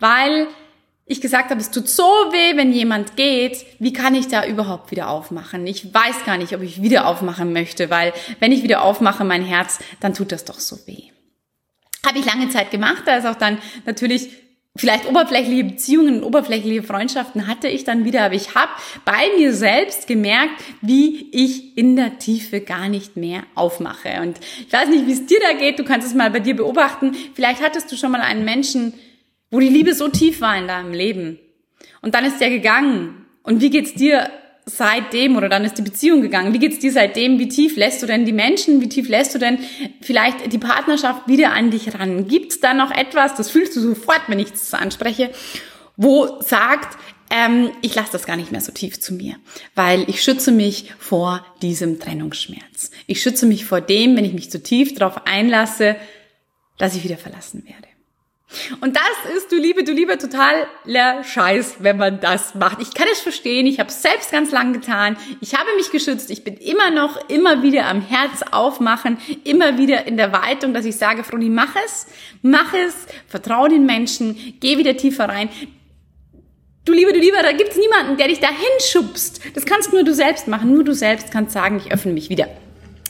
weil 0.00 0.48
ich 1.06 1.20
gesagt 1.20 1.50
habe, 1.50 1.60
es 1.60 1.70
tut 1.70 1.88
so 1.88 2.02
weh, 2.02 2.56
wenn 2.56 2.72
jemand 2.72 3.16
geht, 3.16 3.64
wie 3.78 3.92
kann 3.92 4.14
ich 4.14 4.28
da 4.28 4.44
überhaupt 4.44 4.90
wieder 4.90 5.08
aufmachen? 5.08 5.66
Ich 5.66 5.94
weiß 5.94 6.24
gar 6.26 6.36
nicht, 6.36 6.54
ob 6.54 6.60
ich 6.60 6.82
wieder 6.82 7.06
aufmachen 7.06 7.52
möchte, 7.52 7.90
weil 7.90 8.12
wenn 8.40 8.52
ich 8.52 8.62
wieder 8.62 8.82
aufmache 8.82 9.24
mein 9.24 9.42
Herz, 9.42 9.78
dann 10.00 10.14
tut 10.14 10.32
das 10.32 10.44
doch 10.44 10.58
so 10.58 10.76
weh. 10.86 11.04
Habe 12.04 12.18
ich 12.18 12.26
lange 12.26 12.48
Zeit 12.50 12.70
gemacht, 12.70 13.04
da 13.06 13.16
ist 13.16 13.26
auch 13.26 13.36
dann 13.36 13.58
natürlich 13.86 14.30
vielleicht 14.76 15.08
oberflächliche 15.08 15.64
Beziehungen, 15.64 16.22
oberflächliche 16.22 16.82
Freundschaften 16.82 17.46
hatte 17.46 17.68
ich 17.68 17.84
dann 17.84 18.04
wieder, 18.04 18.24
aber 18.24 18.34
ich 18.34 18.54
habe 18.54 18.70
bei 19.04 19.28
mir 19.36 19.52
selbst 19.52 20.06
gemerkt, 20.06 20.62
wie 20.80 21.28
ich 21.32 21.76
in 21.76 21.96
der 21.96 22.18
Tiefe 22.18 22.60
gar 22.60 22.88
nicht 22.88 23.16
mehr 23.16 23.42
aufmache. 23.54 24.20
Und 24.22 24.38
ich 24.66 24.72
weiß 24.72 24.88
nicht, 24.88 25.06
wie 25.06 25.12
es 25.12 25.26
dir 25.26 25.40
da 25.40 25.58
geht, 25.58 25.78
du 25.78 25.84
kannst 25.84 26.06
es 26.06 26.14
mal 26.14 26.30
bei 26.30 26.40
dir 26.40 26.54
beobachten. 26.54 27.16
Vielleicht 27.34 27.62
hattest 27.62 27.90
du 27.90 27.96
schon 27.96 28.12
mal 28.12 28.20
einen 28.20 28.44
Menschen, 28.44 28.94
wo 29.50 29.60
die 29.60 29.68
Liebe 29.68 29.94
so 29.94 30.08
tief 30.08 30.40
war 30.40 30.56
in 30.56 30.68
deinem 30.68 30.92
Leben. 30.92 31.38
Und 32.00 32.14
dann 32.14 32.24
ist 32.24 32.40
der 32.40 32.50
gegangen. 32.50 33.26
Und 33.42 33.60
wie 33.60 33.70
geht's 33.70 33.94
dir 33.94 34.30
seitdem 34.68 35.36
oder 35.36 35.48
dann 35.48 35.64
ist 35.64 35.78
die 35.78 35.82
Beziehung 35.82 36.22
gegangen? 36.22 36.52
Wie 36.52 36.58
geht's 36.58 36.78
dir 36.78 36.92
seitdem? 36.92 37.38
Wie 37.38 37.48
tief 37.48 37.76
lässt 37.76 38.02
du 38.02 38.06
denn 38.06 38.24
die 38.24 38.32
Menschen? 38.32 38.80
Wie 38.80 38.88
tief 38.88 39.08
lässt 39.08 39.34
du 39.34 39.38
denn 39.38 39.58
vielleicht 40.00 40.52
die 40.52 40.58
Partnerschaft 40.58 41.26
wieder 41.26 41.52
an 41.52 41.70
dich 41.70 41.94
ran? 41.94 42.28
Gibt's 42.28 42.60
da 42.60 42.74
noch 42.74 42.90
etwas, 42.90 43.34
das 43.34 43.50
fühlst 43.50 43.74
du 43.76 43.80
sofort, 43.80 44.22
wenn 44.28 44.38
ich 44.38 44.50
das 44.50 44.74
anspreche, 44.74 45.30
wo 45.96 46.40
sagt, 46.42 46.96
ähm, 47.30 47.70
ich 47.82 47.94
lasse 47.94 48.12
das 48.12 48.26
gar 48.26 48.36
nicht 48.36 48.52
mehr 48.52 48.60
so 48.60 48.72
tief 48.72 49.00
zu 49.00 49.14
mir, 49.14 49.36
weil 49.74 50.08
ich 50.08 50.22
schütze 50.22 50.52
mich 50.52 50.94
vor 50.98 51.44
diesem 51.60 51.98
Trennungsschmerz. 51.98 52.90
Ich 53.06 53.22
schütze 53.22 53.46
mich 53.46 53.64
vor 53.64 53.80
dem, 53.80 54.16
wenn 54.16 54.24
ich 54.24 54.32
mich 54.32 54.50
zu 54.50 54.62
tief 54.62 54.94
darauf 54.94 55.26
einlasse, 55.26 55.96
dass 56.78 56.94
ich 56.94 57.04
wieder 57.04 57.18
verlassen 57.18 57.64
werde. 57.66 57.87
Und 58.80 58.96
das 58.96 59.36
ist, 59.36 59.52
du 59.52 59.56
Liebe, 59.56 59.84
du 59.84 59.92
Liebe, 59.92 60.16
totaler 60.16 61.22
Scheiß, 61.22 61.76
wenn 61.80 61.98
man 61.98 62.18
das 62.20 62.54
macht. 62.54 62.80
Ich 62.80 62.94
kann 62.94 63.06
es 63.12 63.20
verstehen, 63.20 63.66
ich 63.66 63.78
habe 63.78 63.90
es 63.90 64.00
selbst 64.00 64.32
ganz 64.32 64.52
lang 64.52 64.72
getan, 64.72 65.18
ich 65.42 65.54
habe 65.54 65.68
mich 65.76 65.90
geschützt, 65.90 66.30
ich 66.30 66.44
bin 66.44 66.56
immer 66.56 66.90
noch, 66.90 67.28
immer 67.28 67.62
wieder 67.62 67.86
am 67.86 68.00
Herz 68.00 68.42
aufmachen, 68.50 69.18
immer 69.44 69.76
wieder 69.76 70.06
in 70.06 70.16
der 70.16 70.32
Weitung, 70.32 70.72
dass 70.72 70.86
ich 70.86 70.96
sage, 70.96 71.24
Froni, 71.24 71.50
mach 71.50 71.76
es, 71.84 72.06
mach 72.40 72.72
es, 72.72 72.94
vertraue 73.26 73.68
den 73.68 73.84
Menschen, 73.84 74.54
geh 74.60 74.78
wieder 74.78 74.96
tiefer 74.96 75.28
rein. 75.28 75.50
Du 76.86 76.94
Liebe, 76.94 77.12
du 77.12 77.18
Liebe, 77.18 77.36
da 77.42 77.52
gibt's 77.52 77.76
niemanden, 77.76 78.16
der 78.16 78.28
dich 78.28 78.40
da 78.40 78.48
hinschubst. 78.48 79.42
Das 79.54 79.66
kannst 79.66 79.92
nur 79.92 80.04
du 80.04 80.14
selbst 80.14 80.48
machen, 80.48 80.72
nur 80.72 80.84
du 80.84 80.94
selbst 80.94 81.30
kannst 81.30 81.52
sagen, 81.52 81.82
ich 81.84 81.92
öffne 81.92 82.14
mich 82.14 82.30
wieder. 82.30 82.48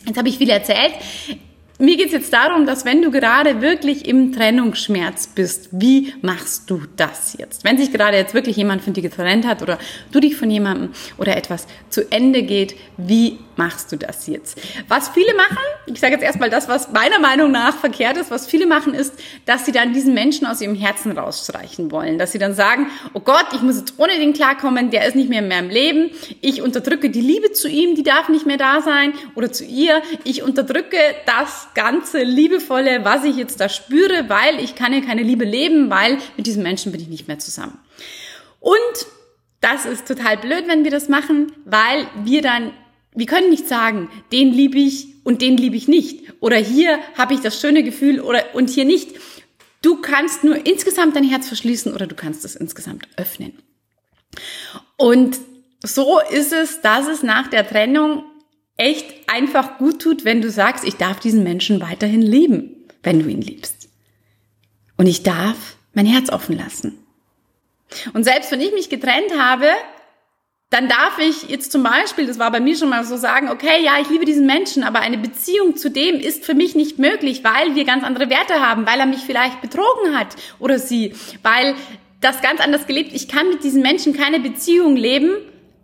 Jetzt 0.04 0.18
habe 0.18 0.28
ich 0.28 0.38
viel 0.38 0.50
erzählt 0.50 0.95
mir 1.78 1.97
geht's 1.97 2.12
jetzt 2.12 2.32
darum, 2.32 2.66
dass 2.66 2.85
wenn 2.85 3.02
du 3.02 3.11
gerade 3.11 3.61
wirklich 3.61 4.06
im 4.08 4.32
Trennungsschmerz 4.32 5.28
bist, 5.28 5.68
wie 5.70 6.12
machst 6.23 6.68
du 6.68 6.82
das 6.97 7.37
jetzt? 7.38 7.64
Wenn 7.64 7.78
sich 7.78 7.92
gerade 7.92 8.16
jetzt 8.16 8.35
wirklich 8.35 8.56
jemand 8.56 8.82
von 8.82 8.92
dir 8.92 9.02
getrennt 9.02 9.47
hat 9.47 9.62
oder 9.62 9.78
du 10.11 10.18
dich 10.18 10.37
von 10.37 10.50
jemandem 10.50 10.90
oder 11.18 11.37
etwas 11.37 11.66
zu 11.88 12.11
Ende 12.11 12.42
geht, 12.42 12.75
wie 12.97 13.38
machst 13.54 13.92
du 13.92 13.97
das 13.97 14.26
jetzt? 14.26 14.61
Was 14.88 15.08
viele 15.11 15.35
machen, 15.35 15.58
ich 15.87 16.00
sage 16.00 16.14
jetzt 16.14 16.23
erstmal 16.23 16.50
das, 16.50 16.68
was 16.68 16.90
meiner 16.90 17.18
Meinung 17.20 17.52
nach 17.52 17.76
verkehrt 17.76 18.16
ist, 18.16 18.30
was 18.30 18.47
viele 18.47 18.66
machen, 18.66 18.94
ist, 18.94 19.14
dass 19.47 19.64
sie 19.64 19.73
dann 19.73 19.92
diesen 19.92 20.14
Menschen 20.14 20.47
aus 20.47 20.61
ihrem 20.61 20.75
Herzen 20.75 21.16
rausstreichen 21.16 21.92
wollen. 21.92 22.18
Dass 22.18 22.32
sie 22.32 22.38
dann 22.38 22.54
sagen, 22.54 22.88
oh 23.14 23.20
Gott, 23.20 23.47
ich 23.52 23.62
muss 23.62 23.78
jetzt 23.78 23.94
ohne 23.99 24.16
den 24.18 24.32
klarkommen, 24.32 24.90
der 24.90 25.06
ist 25.06 25.14
nicht 25.14 25.28
mehr 25.28 25.40
in 25.40 25.49
meinem 25.49 25.70
Leben. 25.70 26.11
Ich 26.40 26.61
unterdrücke 26.61 27.11
die 27.11 27.20
Liebe 27.20 27.52
zu 27.52 27.68
ihm, 27.68 27.94
die 27.94 28.02
darf 28.02 28.28
nicht 28.28 28.47
mehr 28.47 28.58
da 28.58 28.80
sein 28.80 29.12
oder 29.37 29.52
zu 29.52 29.64
ihr. 29.64 30.02
Ich 30.25 30.42
unterdrücke 30.42 30.99
das 31.26 31.67
ganze 31.75 32.22
Liebevolle, 32.22 33.04
was 33.04 33.25
ich 33.25 33.37
jetzt 33.37 33.60
da 33.60 33.68
spüre, 33.68 34.28
weil 34.28 34.60
ich 34.60 34.75
kann 34.75 34.92
ja 34.92 35.00
keine 35.00 35.22
Liebe 35.22 35.44
leben, 35.44 35.90
weil 35.90 36.18
mit 36.37 36.46
diesem 36.46 36.62
Menschen 36.62 36.92
bin 36.92 37.00
ich 37.00 37.08
nicht 37.08 37.28
mehr 37.28 37.38
zusammen. 37.38 37.78
Und 38.60 38.78
das 39.60 39.87
ist 39.87 40.06
total 40.06 40.37
blöd, 40.37 40.64
wenn 40.66 40.84
wir 40.84 40.90
das 40.90 41.08
machen, 41.08 41.52
weil 41.64 42.06
wir 42.25 42.42
dann, 42.42 42.72
wir 43.14 43.26
können 43.26 43.50
nicht 43.50 43.66
sagen, 43.66 44.10
den 44.32 44.52
liebe 44.52 44.78
ich 44.78 45.08
und 45.25 45.42
den 45.42 45.56
liebe 45.56 45.76
ich 45.76 45.88
nicht. 45.88 46.32
Oder 46.40 46.56
hier 46.56 46.98
habe 47.16 47.34
ich 47.34 47.40
das 47.40 47.60
schöne 47.60 47.82
Gefühl 47.82 48.20
oder 48.20 48.54
und 48.54 48.70
hier 48.70 48.84
nicht. 48.84 49.16
Du 49.82 50.00
kannst 50.00 50.44
nur 50.44 50.66
insgesamt 50.66 51.16
dein 51.16 51.25
Herz 51.25 51.48
verschließen 51.48 51.92
oder 51.92 52.06
du 52.06 52.14
kannst 52.14 52.44
es 52.44 52.56
insgesamt 52.56 53.08
öffnen. 53.16 53.58
Und 54.96 55.38
so 55.84 56.20
ist 56.30 56.52
es, 56.52 56.80
dass 56.80 57.06
es 57.06 57.22
nach 57.22 57.48
der 57.48 57.68
Trennung 57.68 58.25
echt 58.78 59.28
einfach 59.28 59.76
gut 59.76 60.00
tut, 60.00 60.25
wenn 60.25 60.40
du 60.40 60.50
sagst, 60.50 60.85
ich 60.85 60.97
darf 60.97 61.20
diesen 61.20 61.42
Menschen 61.42 61.82
weiterhin 61.82 62.23
lieben, 62.23 62.87
wenn 63.02 63.20
du 63.20 63.28
ihn 63.28 63.42
liebst. 63.42 63.90
Und 64.97 65.06
ich 65.06 65.23
darf 65.23 65.76
mein 65.92 66.06
Herz 66.06 66.30
offen 66.30 66.56
lassen. 66.56 66.99
Und 68.14 68.25
selbst 68.25 68.50
wenn 68.52 68.61
ich 68.61 68.73
mich 68.73 68.88
getrennt 68.88 69.38
habe, 69.38 69.66
dann 70.70 70.88
darf 70.88 71.18
ich 71.18 71.49
jetzt 71.49 71.73
zum 71.73 71.82
Beispiel, 71.82 72.26
das 72.26 72.38
war 72.38 72.50
bei 72.52 72.61
mir 72.61 72.76
schon 72.76 72.90
mal 72.90 73.04
so 73.04 73.16
sagen, 73.16 73.49
okay, 73.49 73.82
ja, 73.82 73.99
ich 74.00 74.11
liebe 74.11 74.26
diesen 74.26 74.47
Menschen, 74.47 74.82
aber 74.82 75.00
eine 75.00 75.16
Beziehung 75.16 75.76
zu 75.76 75.90
dem 75.90 76.16
ist 76.20 76.44
für 76.44 76.54
mich 76.54 76.75
nicht 76.75 76.99
möglich, 76.99 77.42
weil 77.42 77.75
wir 77.75 77.85
ganz 77.85 78.04
andere 78.04 78.28
Werte 78.28 78.61
haben, 78.61 78.87
weil 78.87 79.00
er 79.00 79.06
mich 79.06 79.20
vielleicht 79.20 79.62
betrogen 79.62 80.18
hat 80.18 80.37
oder 80.58 80.78
sie, 80.78 81.14
weil 81.42 81.75
das 82.20 82.42
ganz 82.42 82.61
anders 82.61 82.87
gelebt. 82.87 83.12
Ich 83.14 83.28
kann 83.28 83.49
mit 83.49 83.64
diesen 83.64 83.80
Menschen 83.80 84.12
keine 84.12 84.40
Beziehung 84.40 84.94
leben, 84.94 85.37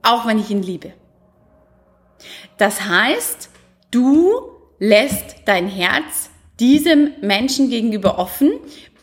auch 0.03 0.27
wenn 0.27 0.39
ich 0.39 0.51
ihn 0.51 0.63
liebe. 0.63 0.93
Das 2.59 2.83
heißt, 2.83 3.50
du 3.90 4.31
lässt 4.78 5.37
dein 5.47 5.69
Herz 5.69 6.31
diesem 6.61 7.12
Menschen 7.21 7.71
gegenüber 7.71 8.19
offen, 8.19 8.52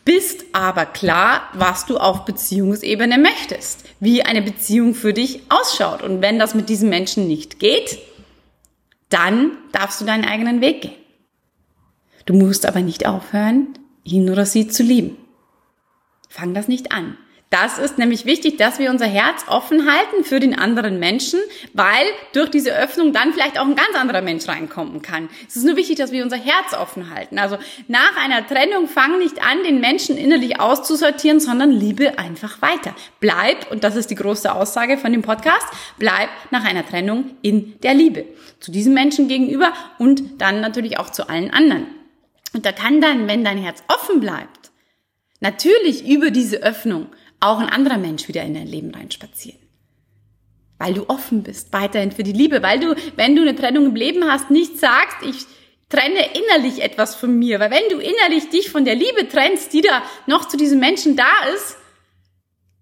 bist 0.06 0.46
aber 0.54 0.86
klar, 0.86 1.50
was 1.54 1.86
du 1.86 1.98
auf 1.98 2.26
Beziehungsebene 2.26 3.18
möchtest, 3.18 3.86
wie 4.00 4.24
eine 4.24 4.42
Beziehung 4.42 4.96
für 4.96 5.14
dich 5.14 5.42
ausschaut. 5.50 6.02
Und 6.02 6.22
wenn 6.22 6.40
das 6.40 6.56
mit 6.56 6.70
diesem 6.70 6.90
Menschen 6.90 7.28
nicht 7.28 7.60
geht, 7.60 8.00
dann 9.10 9.52
darfst 9.72 10.02
du 10.02 10.06
deinen 10.06 10.26
eigenen 10.26 10.62
Weg 10.62 10.82
gehen. 10.82 10.96
Du 12.26 12.34
musst 12.34 12.66
aber 12.66 12.82
nicht 12.82 13.06
aufhören, 13.06 13.74
ihn 14.04 14.30
oder 14.30 14.46
sie 14.46 14.68
zu 14.68 14.84
lieben. 14.84 15.18
Fang 16.30 16.54
das 16.54 16.68
nicht 16.68 16.92
an. 16.92 17.18
Das 17.52 17.80
ist 17.80 17.98
nämlich 17.98 18.26
wichtig, 18.26 18.58
dass 18.58 18.80
wir 18.80 18.90
unser 18.90 19.08
Herz 19.08 19.44
offen 19.46 19.86
halten 19.86 20.24
für 20.24 20.40
den 20.40 20.58
anderen 20.58 21.00
Menschen, 21.00 21.38
weil 21.74 22.06
durch 22.32 22.50
diese 22.50 22.74
Öffnung 22.74 23.12
dann 23.12 23.34
vielleicht 23.34 23.60
auch 23.60 23.66
ein 23.66 23.76
ganz 23.76 23.94
anderer 23.94 24.22
Mensch 24.22 24.48
reinkommen 24.48 25.02
kann. 25.02 25.28
Es 25.50 25.58
ist 25.58 25.66
nur 25.66 25.76
wichtig, 25.76 25.98
dass 25.98 26.14
wir 26.14 26.24
unser 26.24 26.38
Herz 26.38 26.74
offen 26.74 27.14
halten. 27.14 27.38
Also 27.40 27.58
nach 27.90 28.16
einer 28.24 28.48
Trennung 28.48 28.88
fang 28.88 29.20
nicht 29.20 29.44
an, 29.44 29.64
den 29.64 29.82
Menschen 29.82 30.16
innerlich 30.16 30.62
auszusortieren, 30.62 31.42
sondern 31.42 31.72
liebe 31.72 32.18
einfach 32.18 32.62
weiter. 32.62 32.96
Bleib, 33.20 33.70
und 33.70 33.84
das 33.84 33.98
ist 33.98 34.10
die 34.10 34.16
große 34.16 34.56
Aussage 34.56 34.98
von 34.98 35.12
dem 35.12 35.22
Podcast, 35.22 35.68
bleib 36.00 36.30
nach 36.52 36.64
einer 36.64 36.88
Trennung 36.88 37.32
in 37.42 37.78
der 37.82 37.96
Liebe. 37.96 38.24
Zu 38.62 38.72
diesem 38.72 38.94
Menschen 38.94 39.28
gegenüber 39.28 39.74
und 40.00 40.42
dann 40.42 40.62
natürlich 40.62 41.00
auch 41.00 41.10
zu 41.10 41.28
allen 41.28 41.52
anderen. 41.52 41.88
Und 42.54 42.66
da 42.66 42.72
kann 42.72 43.02
dann, 43.02 43.28
wenn 43.28 43.44
dein 43.44 43.58
Herz 43.58 43.84
offen 43.90 44.22
bleibt, 44.22 44.72
natürlich 45.42 46.08
über 46.08 46.32
diese 46.32 46.64
Öffnung 46.64 47.08
auch 47.42 47.60
ein 47.60 47.70
anderer 47.70 47.98
Mensch 47.98 48.28
wieder 48.28 48.44
in 48.44 48.54
dein 48.54 48.68
Leben 48.68 48.92
reinspazieren. 48.92 49.60
Weil 50.78 50.94
du 50.94 51.10
offen 51.10 51.44
bist, 51.44 51.74
weiterhin 51.74 52.12
für 52.12 52.24
die 52.24 52.32
Liebe, 52.32 52.64
weil 52.64 52.80
du, 52.80 52.96
wenn 53.18 53.36
du 53.36 53.42
eine 53.42 53.56
Trennung 53.56 53.88
im 53.88 53.96
Leben 53.96 54.24
hast, 54.26 54.50
nicht 54.50 54.80
sagst, 54.80 55.18
ich 55.24 55.46
trenne 55.90 56.26
innerlich 56.34 56.82
etwas 56.82 57.16
von 57.16 57.38
mir, 57.38 57.60
weil 57.60 57.72
wenn 57.72 57.90
du 57.90 57.98
innerlich 57.98 58.50
dich 58.50 58.72
von 58.72 58.86
der 58.86 58.96
Liebe 58.96 59.28
trennst, 59.28 59.74
die 59.74 59.82
da 59.82 60.02
noch 60.26 60.48
zu 60.48 60.58
diesem 60.58 60.80
Menschen 60.80 61.16
da 61.16 61.30
ist, 61.54 61.78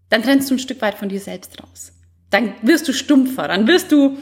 dann 0.10 0.24
trennst 0.24 0.50
du 0.50 0.56
ein 0.56 0.60
Stück 0.60 0.82
weit 0.82 0.96
von 0.96 1.10
dir 1.10 1.20
selbst 1.20 1.62
raus. 1.62 1.92
Dann 2.30 2.54
wirst 2.62 2.88
du 2.88 2.94
stumpfer, 2.94 3.48
dann 3.48 3.68
wirst 3.68 3.92
du, 3.92 4.18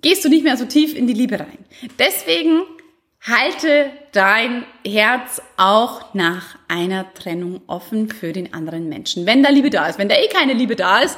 gehst 0.00 0.24
du 0.24 0.28
nicht 0.28 0.44
mehr 0.44 0.56
so 0.56 0.64
tief 0.64 0.94
in 0.94 1.06
die 1.06 1.12
Liebe 1.12 1.38
rein. 1.38 1.64
Deswegen 1.98 2.62
Halte 3.24 3.92
dein 4.10 4.64
Herz 4.84 5.40
auch 5.56 6.12
nach 6.12 6.56
einer 6.66 7.14
Trennung 7.14 7.60
offen 7.68 8.08
für 8.08 8.32
den 8.32 8.52
anderen 8.52 8.88
Menschen. 8.88 9.26
Wenn 9.26 9.44
da 9.44 9.50
Liebe 9.50 9.70
da 9.70 9.86
ist. 9.86 9.98
Wenn 9.98 10.08
da 10.08 10.16
eh 10.16 10.26
keine 10.26 10.54
Liebe 10.54 10.74
da 10.74 10.98
ist, 10.98 11.16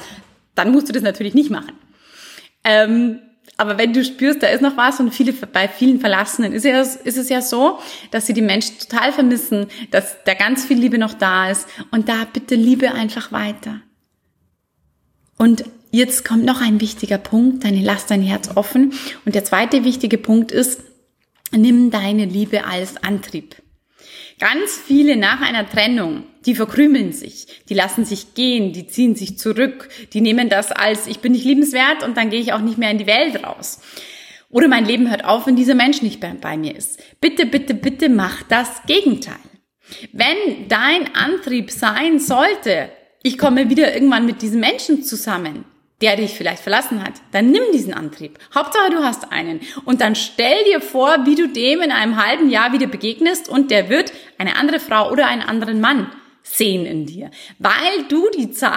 dann 0.53 0.71
musst 0.71 0.87
du 0.87 0.93
das 0.93 1.01
natürlich 1.01 1.33
nicht 1.33 1.49
machen. 1.49 1.73
Ähm, 2.63 3.19
aber 3.57 3.77
wenn 3.77 3.93
du 3.93 4.03
spürst, 4.03 4.43
da 4.43 4.47
ist 4.47 4.61
noch 4.61 4.77
was 4.77 4.99
und 4.99 5.13
viele, 5.13 5.33
bei 5.33 5.67
vielen 5.67 5.99
Verlassenen 5.99 6.51
ist, 6.51 6.65
ja, 6.65 6.81
ist 6.81 7.17
es 7.17 7.29
ja 7.29 7.41
so, 7.41 7.79
dass 8.11 8.27
sie 8.27 8.33
die 8.33 8.41
Menschen 8.41 8.77
total 8.79 9.11
vermissen, 9.11 9.67
dass 9.91 10.17
da 10.25 10.33
ganz 10.33 10.65
viel 10.65 10.77
Liebe 10.77 10.97
noch 10.97 11.13
da 11.13 11.49
ist 11.49 11.67
und 11.91 12.09
da 12.09 12.25
bitte 12.31 12.55
Liebe 12.55 12.91
einfach 12.93 13.31
weiter. 13.31 13.79
Und 15.37 15.63
jetzt 15.91 16.25
kommt 16.25 16.43
noch 16.43 16.61
ein 16.61 16.81
wichtiger 16.81 17.17
Punkt, 17.17 17.63
deine 17.63 17.81
lass 17.81 18.05
dein 18.05 18.21
Herz 18.21 18.55
offen. 18.55 18.93
Und 19.25 19.35
der 19.35 19.43
zweite 19.43 19.83
wichtige 19.83 20.17
Punkt 20.17 20.51
ist, 20.51 20.81
nimm 21.51 21.91
deine 21.91 22.25
Liebe 22.25 22.65
als 22.65 22.97
Antrieb. 22.97 23.55
Ganz 24.39 24.77
viele 24.85 25.15
nach 25.15 25.41
einer 25.41 25.67
Trennung, 25.69 26.23
die 26.45 26.55
verkrümeln 26.55 27.13
sich, 27.13 27.47
die 27.69 27.73
lassen 27.73 28.03
sich 28.03 28.33
gehen, 28.33 28.73
die 28.73 28.87
ziehen 28.87 29.15
sich 29.15 29.37
zurück, 29.37 29.89
die 30.13 30.19
nehmen 30.19 30.49
das 30.49 30.71
als 30.71 31.07
ich 31.07 31.19
bin 31.19 31.31
nicht 31.31 31.45
liebenswert 31.45 32.03
und 32.03 32.17
dann 32.17 32.29
gehe 32.29 32.41
ich 32.41 32.51
auch 32.51 32.59
nicht 32.59 32.77
mehr 32.77 32.91
in 32.91 32.97
die 32.97 33.07
Welt 33.07 33.43
raus. 33.45 33.79
Oder 34.49 34.67
mein 34.67 34.85
Leben 34.85 35.09
hört 35.09 35.25
auf, 35.25 35.47
wenn 35.47 35.55
dieser 35.55 35.75
Mensch 35.75 36.01
nicht 36.01 36.19
bei 36.19 36.57
mir 36.57 36.75
ist. 36.75 36.99
Bitte, 37.19 37.45
bitte, 37.45 37.73
bitte 37.73 38.09
mach 38.09 38.43
das 38.43 38.83
Gegenteil. 38.85 39.35
Wenn 40.11 40.67
dein 40.67 41.15
Antrieb 41.15 41.71
sein 41.71 42.19
sollte, 42.19 42.89
ich 43.23 43.37
komme 43.37 43.69
wieder 43.69 43.93
irgendwann 43.93 44.25
mit 44.25 44.41
diesem 44.41 44.59
Menschen 44.59 45.03
zusammen, 45.03 45.65
der 46.05 46.17
dich 46.17 46.35
vielleicht 46.35 46.61
verlassen 46.61 47.03
hat, 47.03 47.13
dann 47.31 47.49
nimm 47.49 47.63
diesen 47.73 47.91
Antrieb. 47.91 48.37
Hauptsache, 48.53 48.91
du 48.91 49.03
hast 49.03 49.31
einen. 49.31 49.61
Und 49.85 50.01
dann 50.01 50.13
stell 50.13 50.63
dir 50.65 50.79
vor, 50.79 51.25
wie 51.25 51.33
du 51.33 51.47
dem 51.47 51.81
in 51.81 51.91
einem 51.91 52.23
halben 52.23 52.47
Jahr 52.47 52.73
wieder 52.73 52.85
begegnest 52.85 53.49
und 53.49 53.71
der 53.71 53.89
wird 53.89 54.13
eine 54.37 54.55
andere 54.55 54.79
Frau 54.79 55.11
oder 55.11 55.25
einen 55.25 55.41
anderen 55.41 55.81
Mann 55.81 56.11
sehen 56.43 56.85
in 56.85 57.07
dir. 57.07 57.31
Weil 57.57 58.03
du 58.07 58.29
die 58.37 58.51
Zeit 58.51 58.75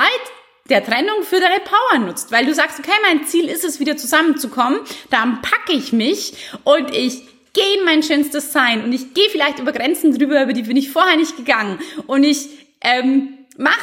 der 0.71 0.83
Trennung 0.83 1.23
für 1.23 1.39
deine 1.39 1.61
Power 1.61 2.07
nutzt. 2.07 2.33
Weil 2.33 2.47
du 2.47 2.55
sagst, 2.55 2.79
okay, 2.79 2.97
mein 3.03 3.27
Ziel 3.27 3.45
ist 3.51 3.63
es, 3.63 3.79
wieder 3.79 3.99
zusammenzukommen. 3.99 4.81
Dann 5.11 5.43
packe 5.43 5.73
ich 5.73 5.93
mich 5.93 6.33
und 6.65 6.95
ich 6.95 7.25
gehe 7.53 7.79
in 7.79 7.85
mein 7.85 8.03
schönstes 8.03 8.53
Sein 8.53 8.85
und 8.85 8.93
ich 8.95 9.13
gehe 9.13 9.29
vielleicht 9.29 9.59
über 9.59 9.73
Grenzen 9.73 10.17
drüber, 10.17 10.43
über 10.43 10.55
die 10.55 10.63
bin 10.63 10.79
ich 10.79 10.91
vorher 10.91 11.19
nicht 11.19 11.37
gegangen. 11.37 11.79
Und 12.07 12.25
ich 12.25 12.49
ähm, 12.81 13.38
mach 13.59 13.79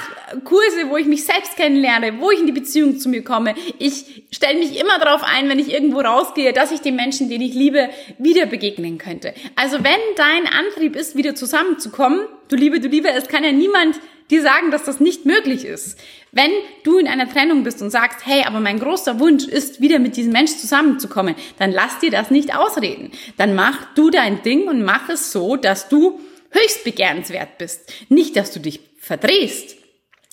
Kurse, 0.45 0.89
wo 0.89 0.97
ich 0.97 1.05
mich 1.05 1.25
selbst 1.25 1.55
kennenlerne, 1.57 2.19
wo 2.19 2.31
ich 2.31 2.39
in 2.39 2.47
die 2.47 2.51
Beziehung 2.51 2.97
zu 2.97 3.09
mir 3.09 3.23
komme. 3.23 3.53
Ich 3.77 4.23
stelle 4.31 4.57
mich 4.57 4.79
immer 4.79 4.97
darauf 4.99 5.21
ein, 5.23 5.47
wenn 5.49 5.59
ich 5.59 5.71
irgendwo 5.71 5.99
rausgehe, 5.99 6.53
dass 6.53 6.71
ich 6.71 6.79
den 6.79 6.95
Menschen, 6.95 7.29
den 7.29 7.41
ich 7.41 7.53
liebe, 7.53 7.89
wieder 8.17 8.47
begegnen 8.47 8.97
könnte. 8.97 9.33
Also 9.55 9.83
wenn 9.83 9.99
dein 10.15 10.47
Antrieb 10.47 10.95
ist, 10.95 11.15
wieder 11.15 11.35
zusammenzukommen, 11.35 12.21
du 12.47 12.55
Liebe, 12.55 12.79
du 12.79 12.87
Liebe, 12.87 13.09
es 13.09 13.27
kann 13.27 13.43
ja 13.43 13.51
niemand 13.51 13.99
dir 14.31 14.41
sagen, 14.41 14.71
dass 14.71 14.85
das 14.85 14.99
nicht 14.99 15.25
möglich 15.25 15.65
ist. 15.65 15.99
Wenn 16.31 16.51
du 16.83 16.97
in 16.97 17.07
einer 17.07 17.29
Trennung 17.29 17.63
bist 17.63 17.81
und 17.81 17.91
sagst, 17.91 18.25
hey, 18.25 18.43
aber 18.45 18.59
mein 18.59 18.79
großer 18.79 19.19
Wunsch 19.19 19.45
ist, 19.45 19.81
wieder 19.81 19.99
mit 19.99 20.15
diesem 20.15 20.31
Mensch 20.31 20.55
zusammenzukommen, 20.55 21.35
dann 21.59 21.71
lass 21.71 21.99
dir 21.99 22.11
das 22.11 22.31
nicht 22.31 22.55
ausreden. 22.55 23.11
Dann 23.37 23.55
mach 23.55 23.93
du 23.93 24.09
dein 24.09 24.41
Ding 24.41 24.67
und 24.67 24.83
mach 24.83 25.09
es 25.09 25.31
so, 25.31 25.57
dass 25.57 25.89
du 25.89 26.19
höchst 26.51 26.83
begehrenswert 26.83 27.57
bist. 27.57 27.93
Nicht, 28.09 28.35
dass 28.35 28.51
du 28.51 28.59
dich 28.59 28.79
verdrehst, 29.05 29.77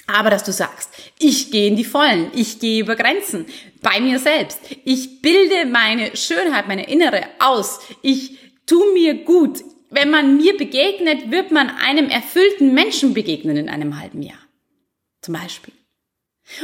aber 0.07 0.31
dass 0.31 0.45
du 0.45 0.53
sagst, 0.53 0.91
ich 1.19 1.51
gehe 1.51 1.69
in 1.69 1.77
die 1.77 1.85
Vollen, 1.85 2.31
ich 2.35 2.59
gehe 2.59 2.81
über 2.81 2.97
Grenzen 2.97 3.47
bei 3.83 4.01
mir 4.01 4.19
selbst. 4.19 4.59
Ich 4.85 5.21
bilde 5.23 5.67
meine 5.67 6.17
Schönheit, 6.17 6.69
meine 6.69 6.89
Innere 6.89 7.23
aus. 7.39 7.81
Ich 8.03 8.39
tu 8.67 8.93
mir 8.95 9.15
gut. 9.25 9.63
Wenn 9.91 10.11
man 10.11 10.39
mir 10.39 10.57
begegnet, 10.57 11.31
wird 11.31 11.51
man 11.51 11.69
einem 11.69 12.09
erfüllten 12.09 12.73
Menschen 12.73 13.13
begegnen 13.13 13.57
in 13.59 13.69
einem 13.69 14.01
halben 14.01 14.23
Jahr. 14.23 14.39
Zum 15.21 15.35
Beispiel. 15.35 15.75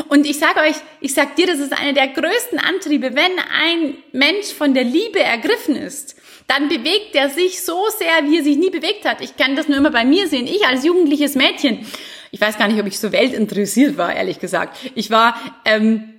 Und 0.08 0.26
ich 0.26 0.38
sage 0.38 0.60
euch, 0.60 0.76
ich 1.00 1.14
sag 1.14 1.36
dir, 1.36 1.46
das 1.46 1.58
ist 1.58 1.72
einer 1.72 1.92
der 1.92 2.08
größten 2.08 2.58
Antriebe. 2.58 3.14
Wenn 3.14 3.38
ein 3.52 3.96
Mensch 4.12 4.48
von 4.48 4.74
der 4.74 4.84
Liebe 4.84 5.20
ergriffen 5.20 5.76
ist, 5.76 6.16
dann 6.48 6.68
bewegt 6.68 7.14
er 7.14 7.28
sich 7.28 7.62
so 7.62 7.78
sehr, 7.96 8.28
wie 8.28 8.38
er 8.38 8.42
sich 8.42 8.56
nie 8.56 8.70
bewegt 8.70 9.04
hat. 9.04 9.20
Ich 9.20 9.36
kann 9.36 9.54
das 9.54 9.68
nur 9.68 9.76
immer 9.76 9.90
bei 9.90 10.04
mir 10.04 10.26
sehen. 10.28 10.46
Ich 10.46 10.66
als 10.66 10.84
jugendliches 10.84 11.34
Mädchen, 11.34 11.86
ich 12.30 12.40
weiß 12.40 12.58
gar 12.58 12.68
nicht, 12.68 12.80
ob 12.80 12.86
ich 12.86 12.98
so 12.98 13.12
weltinteressiert 13.12 13.96
war, 13.96 14.14
ehrlich 14.14 14.40
gesagt. 14.40 14.76
Ich 14.94 15.10
war 15.10 15.36
ähm, 15.66 16.14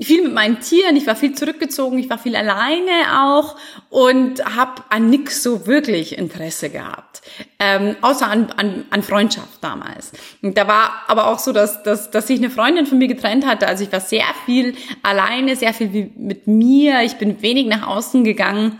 viel 0.00 0.22
mit 0.22 0.32
meinen 0.32 0.60
Tieren, 0.60 0.96
ich 0.96 1.06
war 1.06 1.14
viel 1.14 1.34
zurückgezogen, 1.34 1.98
ich 1.98 2.08
war 2.08 2.18
viel 2.18 2.36
alleine 2.36 3.22
auch 3.22 3.56
und 3.90 4.44
habe 4.56 4.82
an 4.88 5.10
nix 5.10 5.42
so 5.42 5.66
wirklich 5.66 6.16
Interesse 6.16 6.70
gehabt, 6.70 7.20
ähm, 7.58 7.96
außer 8.00 8.26
an, 8.26 8.50
an, 8.56 8.84
an 8.88 9.02
Freundschaft 9.02 9.62
damals. 9.62 10.12
Und 10.42 10.56
da 10.56 10.68
war 10.68 11.04
aber 11.06 11.26
auch 11.26 11.38
so, 11.38 11.52
dass, 11.52 11.82
dass, 11.82 12.10
dass 12.10 12.26
sich 12.26 12.38
eine 12.38 12.50
Freundin 12.50 12.86
von 12.86 12.96
mir 12.96 13.08
getrennt 13.08 13.46
hatte. 13.46 13.68
Also 13.68 13.84
ich 13.84 13.92
war 13.92 14.00
sehr 14.00 14.26
viel 14.46 14.74
alleine, 15.02 15.54
sehr 15.54 15.74
viel 15.74 16.10
mit 16.16 16.46
mir. 16.46 17.02
Ich 17.02 17.16
bin 17.16 17.42
wenig 17.42 17.66
nach 17.66 17.86
außen 17.86 18.24
gegangen 18.24 18.78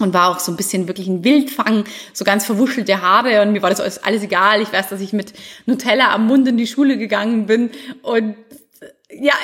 und 0.00 0.14
war 0.14 0.30
auch 0.30 0.40
so 0.40 0.50
ein 0.50 0.56
bisschen 0.56 0.88
wirklich 0.88 1.06
ein 1.06 1.24
Wildfang, 1.24 1.84
so 2.12 2.24
ganz 2.24 2.46
verwuschelte 2.46 3.00
Haare 3.02 3.42
und 3.42 3.52
mir 3.52 3.62
war 3.62 3.70
das 3.70 3.98
alles 3.98 4.22
egal. 4.22 4.60
Ich 4.62 4.72
weiß, 4.72 4.88
dass 4.88 5.00
ich 5.00 5.12
mit 5.12 5.32
Nutella 5.66 6.12
am 6.12 6.26
Mund 6.26 6.48
in 6.48 6.56
die 6.56 6.66
Schule 6.66 6.96
gegangen 6.98 7.46
bin 7.46 7.70
und 8.02 8.36
ja, 9.12 9.34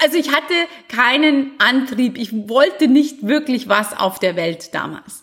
also 0.00 0.16
ich 0.16 0.32
hatte 0.32 0.54
keinen 0.88 1.52
Antrieb. 1.58 2.16
Ich 2.18 2.48
wollte 2.48 2.86
nicht 2.86 3.26
wirklich 3.26 3.68
was 3.68 3.98
auf 3.98 4.18
der 4.18 4.36
Welt 4.36 4.74
damals. 4.74 5.22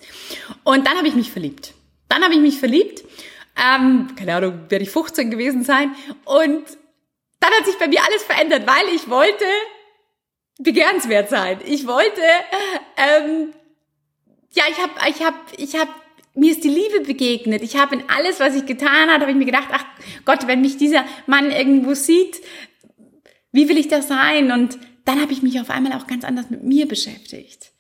Und 0.64 0.86
dann 0.86 0.98
habe 0.98 1.08
ich 1.08 1.16
mich 1.16 1.32
verliebt. 1.32 1.74
Dann 2.10 2.24
habe 2.24 2.34
ich 2.34 2.42
mich 2.42 2.60
verliebt. 2.60 3.04
Ähm, 3.56 4.10
keine 4.18 4.36
Ahnung, 4.36 4.66
werde 4.70 4.84
ich 4.84 4.90
15 4.90 5.32
gewesen 5.32 5.64
sein. 5.64 5.96
Und 6.26 6.66
dann 7.40 7.52
hat 7.54 7.66
sich 7.66 7.78
bei 7.78 7.88
mir 7.88 8.02
alles 8.06 8.24
verändert, 8.24 8.68
weil 8.68 8.94
ich 8.94 9.10
wollte 9.10 9.46
begehrenswert 10.60 11.30
sein. 11.30 11.60
Ich 11.66 11.88
wollte, 11.88 12.22
ähm, 12.98 13.54
ja, 14.56 14.64
ich 14.70 14.78
habe, 14.78 14.94
ich 15.10 15.24
habe, 15.24 15.38
ich 15.58 15.76
habe 15.76 15.92
mir 16.36 16.52
ist 16.52 16.64
die 16.64 16.70
Liebe 16.70 17.02
begegnet. 17.02 17.62
Ich 17.64 17.78
habe 17.78 17.96
in 17.96 18.04
alles, 18.10 18.40
was 18.40 18.56
ich 18.56 18.66
getan 18.66 19.10
habe, 19.10 19.22
habe 19.22 19.32
ich 19.32 19.38
mir 19.38 19.46
gedacht, 19.46 19.70
ach 19.72 19.86
Gott, 20.26 20.48
wenn 20.48 20.62
mich 20.62 20.78
dieser 20.78 21.06
Mann 21.28 21.50
irgendwo 21.50 21.94
sieht, 21.94 22.42
wie 23.54 23.70
will 23.70 23.78
ich 23.78 23.88
das 23.88 24.10
sein? 24.10 24.52
Und 24.52 24.78
dann 25.06 25.22
habe 25.22 25.32
ich 25.32 25.42
mich 25.42 25.62
auf 25.62 25.70
einmal 25.70 25.94
auch 25.94 26.08
ganz 26.08 26.26
anders 26.26 26.50
mit 26.50 26.64
mir 26.64 26.88
beschäftigt. 26.88 27.72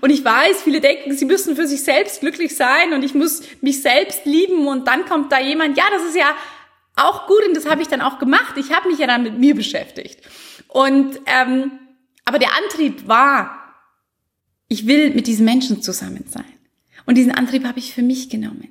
Und 0.00 0.10
ich 0.10 0.24
weiß, 0.24 0.62
viele 0.62 0.80
denken, 0.80 1.14
sie 1.14 1.24
müssen 1.24 1.56
für 1.56 1.66
sich 1.66 1.82
selbst 1.82 2.20
glücklich 2.20 2.56
sein 2.56 2.92
und 2.92 3.02
ich 3.02 3.14
muss 3.14 3.42
mich 3.60 3.82
selbst 3.82 4.24
lieben 4.24 4.68
und 4.68 4.86
dann 4.86 5.04
kommt 5.06 5.32
da 5.32 5.40
jemand, 5.40 5.76
ja, 5.76 5.84
das 5.90 6.04
ist 6.04 6.16
ja 6.16 6.34
auch 6.94 7.26
gut 7.26 7.44
und 7.46 7.56
das 7.56 7.68
habe 7.68 7.82
ich 7.82 7.88
dann 7.88 8.00
auch 8.00 8.18
gemacht. 8.18 8.54
Ich 8.56 8.72
habe 8.72 8.88
mich 8.88 8.98
ja 8.98 9.06
dann 9.06 9.22
mit 9.22 9.38
mir 9.38 9.54
beschäftigt. 9.54 10.20
Und 10.68 11.20
ähm, 11.26 11.72
aber 12.24 12.38
der 12.38 12.50
Antrieb 12.56 13.08
war, 13.08 13.61
ich 14.72 14.86
will 14.86 15.10
mit 15.10 15.26
diesen 15.26 15.44
Menschen 15.44 15.82
zusammen 15.82 16.24
sein. 16.26 16.46
Und 17.04 17.16
diesen 17.16 17.32
Antrieb 17.32 17.64
habe 17.64 17.78
ich 17.78 17.92
für 17.92 18.00
mich 18.00 18.30
genommen. 18.30 18.68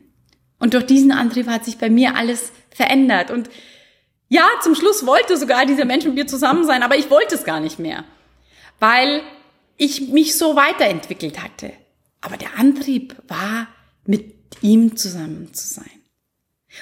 Und 0.58 0.74
durch 0.74 0.88
diesen 0.88 1.12
Antrieb 1.12 1.48
hat 1.48 1.64
sich 1.64 1.78
bei 1.78 1.92
mir 1.92 2.16
alles 2.16 2.52
verändert. 2.72 3.30
Und 3.30 3.52
ja, 4.28 4.48
zum 4.64 4.74
Schluss 4.74 5.06
wollte 5.06 5.38
sogar 5.38 5.68
dieser 5.68 5.86
Mensch 5.86 6.06
mit 6.06 6.16
mir 6.16 6.26
zusammen 6.26 6.66
sein, 6.66 6.82
aber 6.82 6.98
ich 6.98 7.12
wollte 7.12 7.36
es 7.36 7.44
gar 7.44 7.60
nicht 7.60 7.78
mehr, 7.78 8.04
weil 8.80 9.22
ich 9.78 10.10
mich 10.10 10.36
so 10.36 10.56
weiterentwickelt 10.56 11.42
hatte. 11.44 11.72
Aber 12.20 12.38
der 12.38 12.58
Antrieb 12.58 13.16
war, 13.28 13.68
mit 14.08 14.34
ihm 14.62 14.98
zusammen 14.98 15.54
zu 15.54 15.68
sein. 15.68 16.01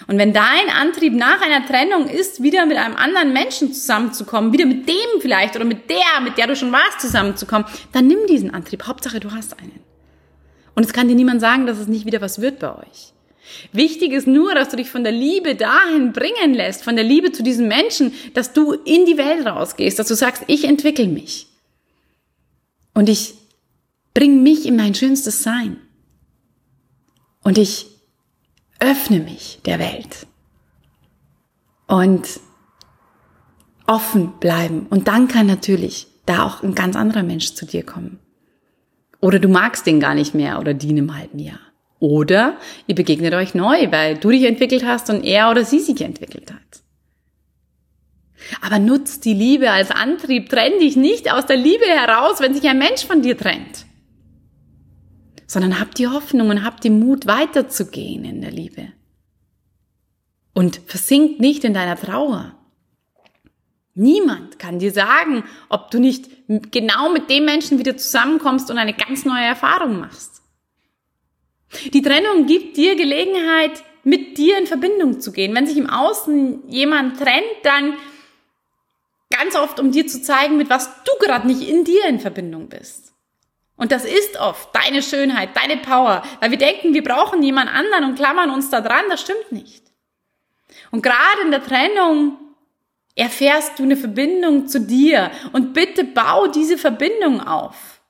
Und 0.08 0.18
wenn 0.18 0.34
dein 0.34 0.70
Antrieb 0.70 1.14
nach 1.14 1.42
einer 1.42 1.66
Trennung 1.66 2.08
ist, 2.08 2.44
wieder 2.44 2.66
mit 2.66 2.78
einem 2.78 2.96
anderen 2.96 3.34
Menschen 3.34 3.74
zusammenzukommen, 3.74 4.54
wieder 4.54 4.66
mit 4.66 4.88
dem 4.88 5.20
vielleicht 5.20 5.56
oder 5.56 5.66
mit 5.66 5.90
der, 5.90 6.22
mit 6.24 6.38
der 6.38 6.48
du 6.48 6.56
schon 6.56 6.72
warst, 6.72 7.02
zusammenzukommen, 7.02 7.68
dann 7.92 8.08
nimm 8.08 8.20
diesen 8.28 8.54
Antrieb. 8.54 8.86
Hauptsache, 8.86 9.20
du 9.20 9.32
hast 9.32 9.60
einen. 9.60 9.80
Und 10.76 10.86
es 10.86 10.94
kann 10.94 11.08
dir 11.08 11.16
niemand 11.16 11.42
sagen, 11.42 11.66
dass 11.66 11.80
es 11.80 11.88
nicht 11.88 12.06
wieder 12.06 12.22
was 12.22 12.40
wird 12.40 12.60
bei 12.60 12.78
euch. 12.78 13.14
Wichtig 13.72 14.12
ist 14.14 14.28
nur, 14.28 14.54
dass 14.54 14.70
du 14.70 14.78
dich 14.78 14.92
von 14.92 15.04
der 15.04 15.12
Liebe 15.12 15.56
dahin 15.56 16.14
bringen 16.14 16.54
lässt, 16.54 16.84
von 16.84 16.96
der 16.96 17.04
Liebe 17.04 17.32
zu 17.32 17.42
diesem 17.42 17.68
Menschen, 17.68 18.14
dass 18.36 18.54
du 18.54 18.74
in 18.74 19.06
die 19.06 19.18
Welt 19.18 19.46
rausgehst, 19.46 19.98
dass 19.98 20.08
du 20.08 20.16
sagst, 20.16 20.44
ich 20.48 20.66
entwickle 20.66 21.08
mich. 21.08 21.48
Und 22.94 23.10
ich 23.10 23.34
bring 24.14 24.44
mich 24.44 24.66
in 24.68 24.76
mein 24.76 24.94
schönstes 24.94 25.42
Sein. 25.42 25.78
Und 27.42 27.58
ich 27.58 27.88
öffne 28.80 29.20
mich 29.20 29.60
der 29.66 29.80
Welt. 29.80 30.28
Und 31.88 32.40
offen 33.88 34.34
bleiben. 34.40 34.86
Und 34.90 35.08
dann 35.08 35.28
kann 35.28 35.48
natürlich 35.48 36.08
da 36.26 36.44
auch 36.44 36.62
ein 36.62 36.76
ganz 36.76 36.96
anderer 36.96 37.24
Mensch 37.24 37.56
zu 37.56 37.66
dir 37.66 37.84
kommen. 37.84 38.20
Oder 39.20 39.40
du 39.40 39.50
magst 39.50 39.88
den 39.88 40.00
gar 40.00 40.14
nicht 40.14 40.36
mehr 40.36 40.60
oder 40.60 40.74
die 40.74 40.90
einem 40.90 41.18
halben 41.18 41.40
Jahr. 41.40 41.60
Oder 42.00 42.58
ihr 42.88 42.96
begegnet 42.96 43.34
euch 43.34 43.56
neu, 43.56 43.92
weil 43.92 44.18
du 44.18 44.30
dich 44.30 44.44
entwickelt 44.46 44.86
hast 44.86 45.10
und 45.10 45.26
er 45.26 45.50
oder 45.50 45.66
sie 45.66 45.80
sich 45.80 46.00
entwickelt 46.02 46.52
hat. 46.52 46.84
Aber 48.62 48.80
nutzt 48.80 49.26
die 49.26 49.34
Liebe 49.34 49.70
als 49.70 49.92
Antrieb, 49.92 50.50
trenn 50.50 50.80
dich 50.80 50.96
nicht 50.96 51.32
aus 51.32 51.46
der 51.46 51.58
Liebe 51.58 51.86
heraus, 51.86 52.40
wenn 52.40 52.54
sich 52.54 52.68
ein 52.70 52.78
Mensch 52.78 53.06
von 53.06 53.22
dir 53.22 53.38
trennt. 53.38 53.86
Sondern 55.50 55.80
habt 55.80 55.98
die 55.98 56.08
Hoffnung 56.08 56.52
und 56.52 56.64
habt 56.64 56.84
den 56.84 57.00
Mut 57.00 57.26
weiterzugehen 57.26 58.24
in 58.24 58.42
der 58.42 58.52
Liebe. 58.52 58.94
Und 60.54 60.80
versinkt 60.86 61.40
nicht 61.40 61.64
in 61.64 61.74
deiner 61.74 61.96
Trauer. 61.96 62.56
Niemand 63.96 64.60
kann 64.60 64.78
dir 64.78 64.92
sagen, 64.92 65.44
ob 65.68 65.90
du 65.90 66.00
nicht 66.00 66.30
genau 66.48 67.12
mit 67.12 67.32
dem 67.32 67.46
Menschen 67.46 67.80
wieder 67.80 67.98
zusammenkommst 67.98 68.70
und 68.70 68.78
eine 68.78 68.94
ganz 68.94 69.26
neue 69.26 69.46
Erfahrung 69.46 70.00
machst. 70.00 70.44
Die 71.94 72.04
Trennung 72.04 72.46
gibt 72.46 72.78
dir 72.78 72.96
Gelegenheit, 72.96 73.84
mit 74.04 74.38
dir 74.38 74.60
in 74.60 74.68
Verbindung 74.68 75.20
zu 75.20 75.32
gehen. 75.32 75.56
Wenn 75.56 75.68
sich 75.68 75.78
im 75.78 75.90
Außen 75.90 76.70
jemand 76.70 77.18
trennt, 77.18 77.44
dann 77.64 77.96
ganz 79.32 79.56
oft, 79.56 79.80
um 79.80 79.92
dir 79.92 80.06
zu 80.06 80.22
zeigen, 80.22 80.58
mit 80.58 80.70
was 80.70 80.90
du 81.04 81.12
gerade 81.26 81.48
nicht 81.48 81.68
in 81.68 81.84
dir 81.84 82.06
in 82.06 82.20
Verbindung 82.20 82.70
bist. 82.70 83.09
Und 83.80 83.94
das 83.94 84.04
ist 84.04 84.38
oft 84.38 84.70
deine 84.76 85.02
Schönheit, 85.02 85.50
deine 85.56 85.78
Power, 85.78 86.22
weil 86.42 86.52
wir 86.52 86.58
denken, 86.58 86.94
wir 86.94 87.04
brauchen 87.04 87.42
jemand 87.42 87.74
anderen 87.74 88.04
und 88.04 88.16
klammern 88.16 88.52
uns 88.52 88.70
da 88.70 88.82
dran. 88.82 89.06
Das 89.10 89.22
stimmt 89.22 89.54
nicht. 89.54 89.84
Und 90.92 91.02
gerade 91.02 91.42
in 91.44 91.52
der 91.52 91.64
Trennung 91.64 92.38
erfährst 93.16 93.80
du 93.80 93.84
eine 93.84 93.96
Verbindung 93.96 94.68
zu 94.68 94.82
dir 94.82 95.32
und 95.54 95.74
bitte 95.74 96.04
bau 96.04 96.48
diese 96.48 96.78
Verbindung 96.78 97.42
auf. 97.42 98.02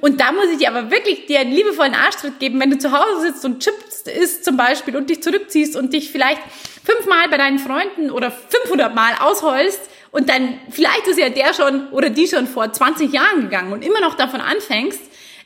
Und 0.00 0.20
da 0.20 0.30
muss 0.30 0.50
ich 0.50 0.58
dir 0.58 0.68
aber 0.68 0.90
wirklich 0.90 1.24
dir 1.24 1.40
einen 1.40 1.52
liebevollen 1.52 1.94
Arschtritt 1.94 2.38
geben, 2.38 2.60
wenn 2.60 2.70
du 2.70 2.78
zu 2.78 2.92
Hause 2.92 3.22
sitzt 3.22 3.44
und 3.46 3.60
Chips 3.60 4.02
isst 4.02 4.44
zum 4.44 4.58
Beispiel 4.58 4.94
und 4.94 5.08
dich 5.08 5.22
zurückziehst 5.22 5.74
und 5.74 5.94
dich 5.94 6.12
vielleicht 6.12 6.42
fünfmal 6.84 7.28
bei 7.30 7.38
deinen 7.38 7.58
Freunden 7.58 8.10
oder 8.10 8.30
500 8.30 8.94
Mal 8.94 9.14
ausheulst 9.20 9.80
und 10.12 10.28
dann 10.28 10.60
vielleicht 10.70 11.06
ist 11.08 11.18
ja 11.18 11.30
der 11.30 11.54
schon 11.54 11.88
oder 11.88 12.10
die 12.10 12.28
schon 12.28 12.46
vor 12.46 12.72
20 12.72 13.12
Jahren 13.12 13.40
gegangen 13.40 13.72
und 13.72 13.84
immer 13.84 14.00
noch 14.00 14.14
davon 14.14 14.40
anfängst, 14.40 15.00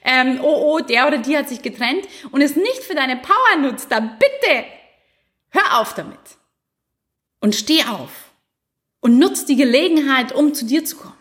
ähm, 0.05 0.41
oh, 0.43 0.75
oh, 0.75 0.81
der 0.81 1.07
oder 1.07 1.19
die 1.19 1.37
hat 1.37 1.49
sich 1.49 1.63
getrennt 1.63 2.07
und 2.33 2.43
es 2.43 2.57
nicht 2.57 2.83
für 2.83 2.95
deine 2.95 3.17
Power 3.17 3.61
nutzt, 3.61 3.91
dann 3.91 4.19
bitte 4.19 4.65
hör 5.51 5.81
auf 5.81 5.95
damit 5.95 6.19
und 7.41 7.55
steh 7.55 7.83
auf 7.85 8.11
und 9.01 9.19
nutz 9.19 9.47
die 9.47 9.57
Gelegenheit, 9.57 10.33
um 10.33 10.53
zu 10.53 10.67
dir 10.67 10.85
zu 10.85 10.97
kommen 10.97 11.17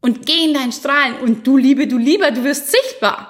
und 0.00 0.26
geh 0.26 0.44
in 0.44 0.54
dein 0.54 0.72
Strahlen 0.72 1.16
und 1.16 1.46
du 1.46 1.56
Liebe, 1.56 1.86
du 1.86 1.98
Lieber, 1.98 2.30
du 2.30 2.44
wirst 2.44 2.70
sichtbar. 2.70 3.29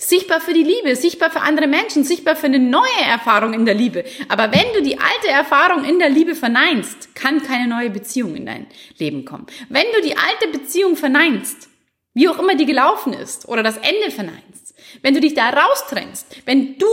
Sichtbar 0.00 0.40
für 0.40 0.52
die 0.52 0.62
Liebe, 0.62 0.94
sichtbar 0.94 1.28
für 1.28 1.40
andere 1.40 1.66
Menschen, 1.66 2.04
sichtbar 2.04 2.36
für 2.36 2.46
eine 2.46 2.60
neue 2.60 3.02
Erfahrung 3.04 3.52
in 3.52 3.66
der 3.66 3.74
Liebe. 3.74 4.04
Aber 4.28 4.52
wenn 4.52 4.72
du 4.72 4.80
die 4.80 4.96
alte 4.96 5.28
Erfahrung 5.28 5.84
in 5.84 5.98
der 5.98 6.08
Liebe 6.08 6.36
verneinst, 6.36 7.16
kann 7.16 7.42
keine 7.42 7.66
neue 7.66 7.90
Beziehung 7.90 8.36
in 8.36 8.46
dein 8.46 8.68
Leben 8.98 9.24
kommen. 9.24 9.46
Wenn 9.68 9.86
du 9.92 10.00
die 10.00 10.16
alte 10.16 10.56
Beziehung 10.56 10.94
verneinst, 10.94 11.68
wie 12.14 12.28
auch 12.28 12.38
immer 12.38 12.54
die 12.54 12.64
gelaufen 12.64 13.12
ist, 13.12 13.48
oder 13.48 13.64
das 13.64 13.76
Ende 13.78 14.12
verneinst, 14.12 14.72
wenn 15.02 15.14
du 15.14 15.20
dich 15.20 15.34
da 15.34 15.50
raustrennst, 15.50 16.26
wenn 16.46 16.78
du 16.78 16.86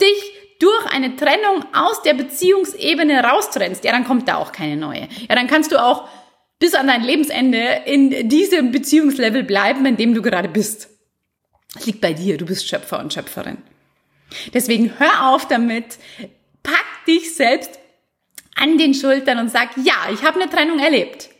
dich 0.00 0.32
durch 0.60 0.86
eine 0.94 1.16
Trennung 1.16 1.64
aus 1.72 2.02
der 2.02 2.14
Beziehungsebene 2.14 3.20
raustrennst, 3.24 3.82
ja, 3.82 3.90
dann 3.90 4.04
kommt 4.04 4.28
da 4.28 4.36
auch 4.36 4.52
keine 4.52 4.76
neue. 4.76 5.08
Ja, 5.28 5.34
dann 5.34 5.48
kannst 5.48 5.72
du 5.72 5.82
auch 5.82 6.08
bis 6.60 6.74
an 6.74 6.86
dein 6.86 7.02
Lebensende 7.02 7.82
in 7.84 8.28
diesem 8.28 8.70
Beziehungslevel 8.70 9.42
bleiben, 9.42 9.84
in 9.86 9.96
dem 9.96 10.14
du 10.14 10.22
gerade 10.22 10.48
bist. 10.48 10.93
Es 11.76 11.86
liegt 11.86 12.00
bei 12.00 12.12
dir, 12.12 12.36
du 12.36 12.46
bist 12.46 12.68
Schöpfer 12.68 12.98
und 12.98 13.12
Schöpferin. 13.12 13.58
Deswegen 14.52 14.98
hör 14.98 15.28
auf 15.28 15.48
damit, 15.48 15.98
pack 16.62 17.04
dich 17.06 17.34
selbst 17.34 17.78
an 18.56 18.78
den 18.78 18.94
Schultern 18.94 19.38
und 19.38 19.50
sag, 19.50 19.70
ja, 19.76 20.08
ich 20.12 20.22
habe 20.22 20.40
eine 20.40 20.50
Trennung 20.50 20.78
erlebt. 20.78 21.30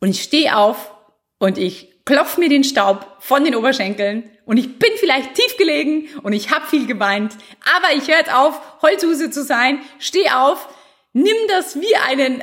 Und 0.00 0.10
ich 0.10 0.22
stehe 0.22 0.56
auf 0.56 0.92
und 1.38 1.58
ich 1.58 1.90
klopf 2.04 2.38
mir 2.38 2.48
den 2.48 2.64
Staub 2.64 3.16
von 3.20 3.44
den 3.44 3.54
Oberschenkeln 3.54 4.30
und 4.46 4.56
ich 4.56 4.78
bin 4.78 4.90
vielleicht 4.96 5.34
tief 5.34 5.56
gelegen 5.58 6.08
und 6.22 6.32
ich 6.32 6.50
habe 6.50 6.66
viel 6.66 6.86
geweint, 6.86 7.36
aber 7.76 7.94
ich 7.94 8.08
höre 8.08 8.40
auf, 8.40 8.82
Holzhuse 8.82 9.30
zu 9.30 9.44
sein, 9.44 9.80
steh 9.98 10.28
auf, 10.30 10.68
nimm 11.12 11.36
das 11.48 11.80
wie 11.80 11.94
einen 12.08 12.42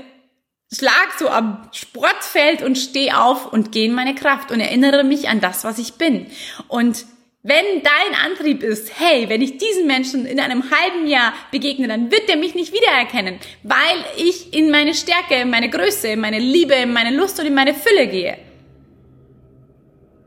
schlag 0.74 1.14
so 1.18 1.30
am 1.30 1.70
Sportfeld 1.72 2.62
und 2.62 2.78
steh 2.78 3.12
auf 3.12 3.52
und 3.52 3.72
geh 3.72 3.86
in 3.86 3.94
meine 3.94 4.16
Kraft 4.16 4.52
und 4.52 4.60
erinnere 4.60 5.04
mich 5.04 5.30
an 5.30 5.40
das, 5.40 5.64
was 5.64 5.80
ich 5.80 5.94
bin. 5.94 6.28
Und 6.68 7.06
wenn 7.44 7.82
dein 7.82 8.20
Antrieb 8.26 8.62
ist, 8.62 9.00
hey, 9.00 9.30
wenn 9.30 9.42
ich 9.42 9.58
diesen 9.58 9.88
Menschen 9.88 10.26
in 10.26 10.40
einem 10.40 10.64
halben 10.70 11.08
Jahr 11.08 11.32
begegne, 11.52 11.88
dann 11.88 12.12
wird 12.12 12.30
er 12.30 12.36
mich 12.36 12.56
nicht 12.56 12.74
wiedererkennen, 12.74 13.40
weil 13.64 14.06
ich 14.18 14.54
in 14.54 14.70
meine 14.70 14.94
Stärke, 14.94 15.36
in 15.36 15.50
meine 15.50 15.70
Größe, 15.70 16.10
in 16.10 16.20
meine 16.20 16.40
Liebe, 16.40 16.74
in 16.74 16.92
meine 16.92 17.16
Lust 17.16 17.40
und 17.40 17.46
in 17.46 17.54
meine 17.54 17.74
Fülle 17.74 18.08
gehe. 18.08 18.38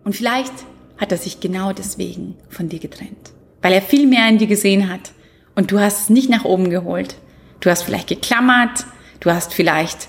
Und 0.04 0.16
vielleicht 0.16 0.54
hat 0.96 1.12
er 1.12 1.18
sich 1.18 1.40
genau 1.40 1.74
deswegen 1.74 2.38
von 2.48 2.70
dir 2.70 2.78
getrennt, 2.78 3.32
weil 3.60 3.74
er 3.74 3.82
viel 3.82 4.06
mehr 4.06 4.26
in 4.28 4.38
dir 4.38 4.46
gesehen 4.46 4.90
hat 4.90 5.12
und 5.54 5.72
du 5.72 5.78
hast 5.78 6.04
es 6.04 6.08
nicht 6.08 6.30
nach 6.30 6.46
oben 6.46 6.70
geholt. 6.70 7.16
Du 7.60 7.68
hast 7.68 7.82
vielleicht 7.82 8.08
geklammert, 8.08 8.86
du 9.20 9.30
hast 9.30 9.52
vielleicht 9.52 10.08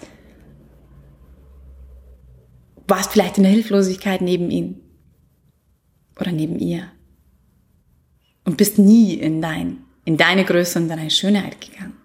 warst 2.91 3.13
vielleicht 3.13 3.37
in 3.37 3.43
der 3.43 3.51
Hilflosigkeit 3.51 4.21
neben 4.21 4.51
ihm 4.51 4.81
oder 6.19 6.31
neben 6.31 6.59
ihr 6.59 6.91
und 8.43 8.57
bist 8.57 8.77
nie 8.77 9.13
in 9.13 9.41
dein, 9.41 9.83
in 10.05 10.17
deine 10.17 10.43
Größe 10.43 10.77
und 10.77 10.89
deine 10.89 11.09
Schönheit 11.09 11.59
gegangen. 11.61 11.97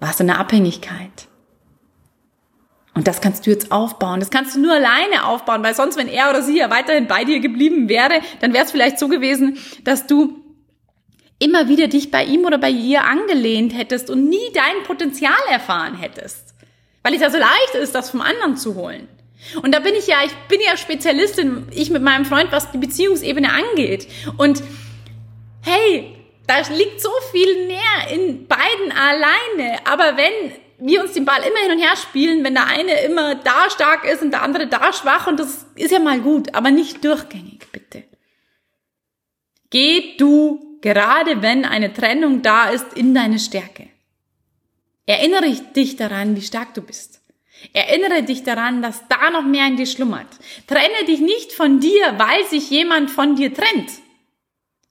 Warst 0.00 0.20
in 0.20 0.28
der 0.28 0.38
Abhängigkeit. 0.38 1.28
Und 2.94 3.06
das 3.06 3.20
kannst 3.20 3.46
du 3.46 3.50
jetzt 3.50 3.70
aufbauen. 3.70 4.18
Das 4.18 4.30
kannst 4.30 4.56
du 4.56 4.60
nur 4.60 4.72
alleine 4.72 5.26
aufbauen, 5.26 5.62
weil 5.62 5.74
sonst, 5.74 5.96
wenn 5.96 6.08
er 6.08 6.30
oder 6.30 6.42
sie 6.42 6.58
ja 6.58 6.70
weiterhin 6.70 7.06
bei 7.06 7.24
dir 7.24 7.40
geblieben 7.40 7.88
wäre, 7.88 8.20
dann 8.40 8.52
wäre 8.52 8.64
es 8.64 8.70
vielleicht 8.70 8.98
so 8.98 9.08
gewesen, 9.08 9.58
dass 9.84 10.06
du 10.06 10.42
immer 11.38 11.68
wieder 11.68 11.88
dich 11.88 12.10
bei 12.10 12.24
ihm 12.24 12.44
oder 12.44 12.58
bei 12.58 12.70
ihr 12.70 13.04
angelehnt 13.04 13.76
hättest 13.76 14.10
und 14.10 14.28
nie 14.28 14.52
dein 14.54 14.84
Potenzial 14.84 15.40
erfahren 15.50 15.96
hättest. 15.96 16.51
Weil 17.02 17.14
es 17.14 17.20
ja 17.20 17.30
so 17.30 17.38
leicht 17.38 17.74
ist, 17.74 17.94
das 17.94 18.10
vom 18.10 18.20
anderen 18.20 18.56
zu 18.56 18.74
holen. 18.74 19.08
Und 19.62 19.74
da 19.74 19.80
bin 19.80 19.94
ich 19.94 20.06
ja, 20.06 20.18
ich 20.24 20.32
bin 20.48 20.60
ja 20.64 20.76
Spezialistin, 20.76 21.66
ich 21.72 21.90
mit 21.90 22.02
meinem 22.02 22.24
Freund, 22.24 22.52
was 22.52 22.70
die 22.70 22.78
Beziehungsebene 22.78 23.50
angeht. 23.52 24.06
Und 24.36 24.62
hey, 25.62 26.16
da 26.46 26.58
liegt 26.74 27.00
so 27.00 27.10
viel 27.32 27.66
mehr 27.66 28.10
in 28.10 28.46
beiden 28.46 28.92
alleine. 28.92 29.80
Aber 29.84 30.16
wenn 30.16 30.52
wir 30.78 31.02
uns 31.02 31.12
den 31.12 31.24
Ball 31.24 31.40
immer 31.40 31.58
hin 31.62 31.72
und 31.72 31.84
her 31.84 31.96
spielen, 31.96 32.44
wenn 32.44 32.54
der 32.54 32.66
eine 32.66 33.00
immer 33.02 33.34
da 33.36 33.70
stark 33.70 34.04
ist 34.04 34.22
und 34.22 34.32
der 34.32 34.42
andere 34.42 34.66
da 34.66 34.92
schwach, 34.92 35.26
und 35.26 35.40
das 35.40 35.66
ist 35.74 35.92
ja 35.92 35.98
mal 35.98 36.20
gut, 36.20 36.54
aber 36.54 36.70
nicht 36.70 37.04
durchgängig, 37.04 37.70
bitte. 37.72 38.04
Geh 39.70 40.16
du, 40.18 40.78
gerade 40.82 41.40
wenn 41.40 41.64
eine 41.64 41.92
Trennung 41.92 42.42
da 42.42 42.68
ist, 42.70 42.92
in 42.94 43.14
deine 43.14 43.38
Stärke. 43.38 43.88
Erinnere 45.12 45.50
dich 45.76 45.96
daran, 45.96 46.36
wie 46.36 46.40
stark 46.40 46.72
du 46.72 46.80
bist. 46.80 47.20
Erinnere 47.74 48.22
dich 48.22 48.44
daran, 48.44 48.80
dass 48.80 49.06
da 49.08 49.28
noch 49.28 49.42
mehr 49.42 49.66
in 49.66 49.76
dir 49.76 49.84
schlummert. 49.84 50.26
Trenne 50.66 51.04
dich 51.06 51.20
nicht 51.20 51.52
von 51.52 51.80
dir, 51.80 52.14
weil 52.16 52.46
sich 52.46 52.70
jemand 52.70 53.10
von 53.10 53.36
dir 53.36 53.52
trennt, 53.52 53.90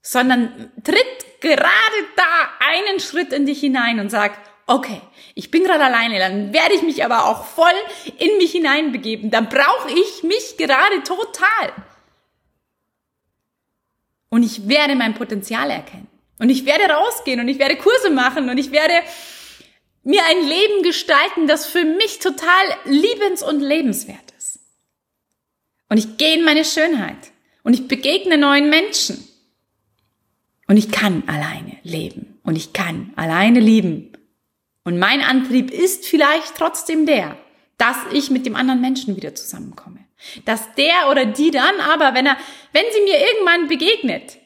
sondern 0.00 0.70
tritt 0.84 1.40
gerade 1.40 1.98
da 2.14 2.50
einen 2.60 3.00
Schritt 3.00 3.32
in 3.32 3.46
dich 3.46 3.58
hinein 3.58 3.98
und 3.98 4.10
sag, 4.10 4.38
okay, 4.68 5.00
ich 5.34 5.50
bin 5.50 5.64
gerade 5.64 5.84
alleine, 5.84 6.20
dann 6.20 6.52
werde 6.52 6.74
ich 6.74 6.82
mich 6.82 7.04
aber 7.04 7.26
auch 7.26 7.44
voll 7.44 7.74
in 8.18 8.36
mich 8.38 8.52
hineinbegeben. 8.52 9.32
Dann 9.32 9.48
brauche 9.48 9.90
ich 9.90 10.22
mich 10.22 10.56
gerade 10.56 11.02
total. 11.02 11.72
Und 14.28 14.44
ich 14.44 14.68
werde 14.68 14.94
mein 14.94 15.14
Potenzial 15.14 15.68
erkennen. 15.68 16.06
Und 16.38 16.48
ich 16.48 16.64
werde 16.64 16.92
rausgehen 16.92 17.40
und 17.40 17.48
ich 17.48 17.58
werde 17.58 17.74
Kurse 17.74 18.10
machen 18.10 18.50
und 18.50 18.58
ich 18.58 18.70
werde 18.70 18.94
mir 20.02 20.22
ein 20.24 20.46
Leben 20.46 20.82
gestalten, 20.82 21.46
das 21.46 21.66
für 21.66 21.84
mich 21.84 22.18
total 22.18 22.64
liebens- 22.84 23.42
und 23.42 23.60
lebenswert 23.60 24.32
ist. 24.38 24.58
Und 25.88 25.98
ich 25.98 26.16
gehe 26.16 26.36
in 26.36 26.44
meine 26.44 26.64
Schönheit 26.64 27.32
und 27.62 27.74
ich 27.74 27.88
begegne 27.88 28.38
neuen 28.38 28.70
Menschen. 28.70 29.28
Und 30.66 30.76
ich 30.76 30.90
kann 30.90 31.22
alleine 31.26 31.76
leben 31.82 32.38
und 32.44 32.56
ich 32.56 32.72
kann 32.72 33.12
alleine 33.16 33.60
lieben. 33.60 34.12
Und 34.84 34.98
mein 34.98 35.20
Antrieb 35.20 35.70
ist 35.70 36.06
vielleicht 36.06 36.56
trotzdem 36.56 37.06
der, 37.06 37.36
dass 37.78 37.96
ich 38.12 38.30
mit 38.30 38.46
dem 38.46 38.56
anderen 38.56 38.80
Menschen 38.80 39.16
wieder 39.16 39.34
zusammenkomme. 39.34 39.98
Dass 40.44 40.74
der 40.74 41.10
oder 41.10 41.26
die 41.26 41.50
dann 41.50 41.80
aber, 41.80 42.14
wenn 42.14 42.26
er, 42.26 42.36
wenn 42.72 42.84
sie 42.92 43.02
mir 43.02 43.18
irgendwann 43.20 43.68
begegnet, 43.68 44.38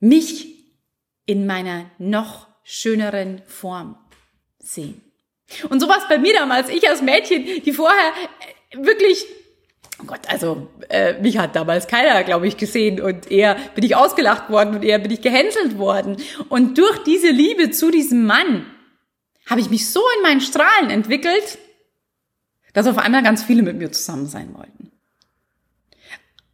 mich 0.00 0.54
in 1.26 1.46
meiner 1.46 1.90
noch 1.98 2.45
schöneren 2.68 3.42
Form 3.46 3.96
sehen. 4.58 5.00
Und 5.70 5.78
so 5.78 5.88
war 5.88 5.98
es 5.98 6.08
bei 6.08 6.18
mir 6.18 6.34
damals. 6.34 6.68
Ich 6.68 6.88
als 6.88 7.00
Mädchen, 7.00 7.44
die 7.44 7.72
vorher 7.72 8.12
äh, 8.70 8.84
wirklich 8.84 9.24
Oh 9.98 10.04
Gott, 10.04 10.28
also 10.28 10.68
äh, 10.90 11.14
mich 11.22 11.38
hat 11.38 11.56
damals 11.56 11.86
keiner, 11.86 12.22
glaube 12.22 12.46
ich, 12.46 12.58
gesehen 12.58 13.00
und 13.00 13.30
eher 13.30 13.54
bin 13.74 13.82
ich 13.82 13.96
ausgelacht 13.96 14.50
worden 14.50 14.74
und 14.74 14.84
eher 14.84 14.98
bin 14.98 15.10
ich 15.10 15.22
gehänselt 15.22 15.78
worden. 15.78 16.18
Und 16.50 16.76
durch 16.76 17.02
diese 17.04 17.30
Liebe 17.30 17.70
zu 17.70 17.90
diesem 17.90 18.26
Mann 18.26 18.66
habe 19.46 19.62
ich 19.62 19.70
mich 19.70 19.90
so 19.90 20.02
in 20.18 20.22
meinen 20.22 20.42
Strahlen 20.42 20.90
entwickelt, 20.90 21.56
dass 22.74 22.86
auf 22.86 22.98
einmal 22.98 23.22
ganz 23.22 23.42
viele 23.42 23.62
mit 23.62 23.78
mir 23.78 23.90
zusammen 23.90 24.26
sein 24.26 24.54
wollten. 24.54 24.92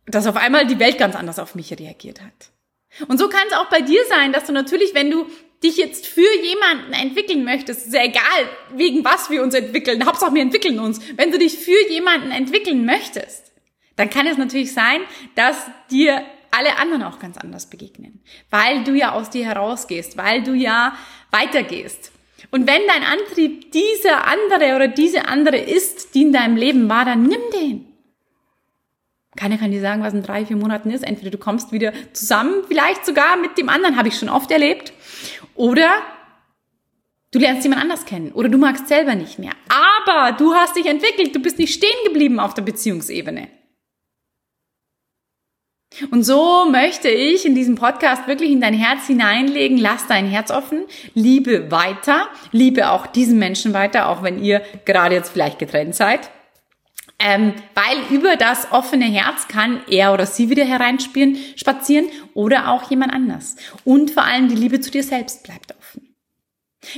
Dass 0.06 0.28
auf 0.28 0.36
einmal 0.36 0.64
die 0.68 0.78
Welt 0.78 0.98
ganz 0.98 1.16
anders 1.16 1.40
auf 1.40 1.56
mich 1.56 1.76
reagiert 1.76 2.20
hat. 2.20 2.52
Und 3.08 3.18
so 3.18 3.28
kann 3.28 3.48
es 3.48 3.56
auch 3.56 3.68
bei 3.70 3.80
dir 3.80 4.04
sein, 4.08 4.32
dass 4.32 4.44
du 4.44 4.52
natürlich, 4.52 4.94
wenn 4.94 5.10
du 5.10 5.26
dich 5.62 5.76
jetzt 5.76 6.06
für 6.06 6.28
jemanden 6.42 6.92
entwickeln 6.92 7.44
möchtest, 7.44 7.86
ist 7.86 7.94
ja 7.94 8.04
egal, 8.04 8.22
wegen 8.74 9.04
was 9.04 9.30
wir 9.30 9.42
uns 9.42 9.54
entwickeln, 9.54 10.04
Hauptsache 10.04 10.34
wir 10.34 10.42
entwickeln 10.42 10.78
uns. 10.78 11.00
Wenn 11.16 11.30
du 11.30 11.38
dich 11.38 11.58
für 11.58 11.88
jemanden 11.88 12.30
entwickeln 12.30 12.84
möchtest, 12.84 13.52
dann 13.96 14.10
kann 14.10 14.26
es 14.26 14.38
natürlich 14.38 14.72
sein, 14.72 15.02
dass 15.34 15.56
dir 15.90 16.22
alle 16.50 16.78
anderen 16.78 17.02
auch 17.02 17.18
ganz 17.18 17.38
anders 17.38 17.70
begegnen, 17.70 18.20
weil 18.50 18.84
du 18.84 18.94
ja 18.94 19.12
aus 19.12 19.30
dir 19.30 19.46
herausgehst, 19.46 20.16
weil 20.16 20.42
du 20.42 20.52
ja 20.52 20.96
weitergehst. 21.30 22.12
Und 22.50 22.66
wenn 22.66 22.82
dein 22.86 23.04
Antrieb 23.04 23.72
dieser 23.72 24.26
andere 24.26 24.76
oder 24.76 24.88
diese 24.88 25.26
andere 25.26 25.56
ist, 25.56 26.14
die 26.14 26.22
in 26.22 26.32
deinem 26.32 26.56
Leben 26.56 26.88
war, 26.88 27.04
dann 27.04 27.22
nimm 27.22 27.40
den. 27.54 27.91
Keiner 29.36 29.56
kann 29.56 29.70
dir 29.70 29.80
sagen, 29.80 30.02
was 30.02 30.12
in 30.12 30.22
drei, 30.22 30.44
vier 30.44 30.56
Monaten 30.56 30.90
ist. 30.90 31.04
Entweder 31.04 31.30
du 31.30 31.38
kommst 31.38 31.72
wieder 31.72 31.92
zusammen, 32.12 32.64
vielleicht 32.68 33.06
sogar 33.06 33.36
mit 33.36 33.56
dem 33.56 33.68
anderen, 33.68 33.96
habe 33.96 34.08
ich 34.08 34.18
schon 34.18 34.28
oft 34.28 34.50
erlebt. 34.50 34.92
Oder 35.54 35.90
du 37.30 37.38
lernst 37.38 37.64
jemand 37.64 37.82
anders 37.82 38.04
kennen. 38.04 38.32
Oder 38.32 38.50
du 38.50 38.58
magst 38.58 38.88
selber 38.88 39.14
nicht 39.14 39.38
mehr. 39.38 39.52
Aber 39.68 40.32
du 40.32 40.54
hast 40.54 40.76
dich 40.76 40.86
entwickelt, 40.86 41.34
du 41.34 41.40
bist 41.40 41.58
nicht 41.58 41.72
stehen 41.72 41.90
geblieben 42.04 42.40
auf 42.40 42.52
der 42.52 42.62
Beziehungsebene. 42.62 43.48
Und 46.10 46.24
so 46.24 46.66
möchte 46.70 47.08
ich 47.08 47.44
in 47.44 47.54
diesem 47.54 47.74
Podcast 47.74 48.26
wirklich 48.26 48.50
in 48.50 48.60
dein 48.60 48.74
Herz 48.74 49.06
hineinlegen, 49.06 49.76
lass 49.76 50.06
dein 50.06 50.26
Herz 50.26 50.50
offen, 50.50 50.84
liebe 51.14 51.70
weiter, 51.70 52.28
liebe 52.50 52.90
auch 52.90 53.06
diesen 53.06 53.38
Menschen 53.38 53.74
weiter, 53.74 54.08
auch 54.08 54.22
wenn 54.22 54.42
ihr 54.42 54.62
gerade 54.84 55.14
jetzt 55.14 55.30
vielleicht 55.30 55.58
getrennt 55.58 55.94
seid. 55.94 56.30
Ähm, 57.24 57.54
weil 57.74 58.16
über 58.16 58.34
das 58.34 58.72
offene 58.72 59.04
Herz 59.04 59.46
kann 59.46 59.80
er 59.88 60.12
oder 60.12 60.26
sie 60.26 60.50
wieder 60.50 60.64
hereinspielen, 60.64 61.38
spazieren 61.54 62.08
oder 62.34 62.68
auch 62.68 62.90
jemand 62.90 63.12
anders. 63.12 63.54
Und 63.84 64.10
vor 64.10 64.24
allem 64.24 64.48
die 64.48 64.56
Liebe 64.56 64.80
zu 64.80 64.90
dir 64.90 65.04
selbst 65.04 65.44
bleibt 65.44 65.72
offen. 65.78 66.16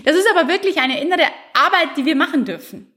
Das 0.04 0.16
ist 0.16 0.26
aber 0.34 0.48
wirklich 0.48 0.78
eine 0.78 0.98
innere 0.98 1.26
Arbeit, 1.52 1.98
die 1.98 2.06
wir 2.06 2.16
machen 2.16 2.46
dürfen. 2.46 2.90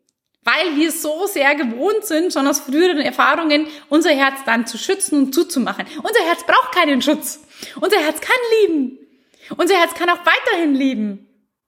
Weil 0.43 0.77
wir 0.77 0.89
so 0.93 1.27
sehr 1.27 1.55
gewohnt 1.55 2.05
sind, 2.05 2.31
schon 2.31 2.47
aus 2.47 2.61
früheren 2.61 3.01
Erfahrungen, 3.01 3.67
unser 3.89 4.11
Herz 4.11 4.45
dann 4.45 4.65
zu 4.65 4.77
schützen 4.77 5.17
und 5.17 5.33
zuzumachen. 5.33 5.85
Unser 5.97 6.23
Herz 6.23 6.45
braucht 6.45 6.73
keinen 6.73 7.01
Schutz. 7.01 7.41
Unser 7.81 7.97
Herz 7.97 8.21
kann 8.21 8.37
lieben. 8.61 8.99
Unser 9.57 9.75
Herz 9.75 9.93
kann 9.95 10.09
auch 10.09 10.19
weiterhin 10.25 10.75
lieben. 10.75 11.26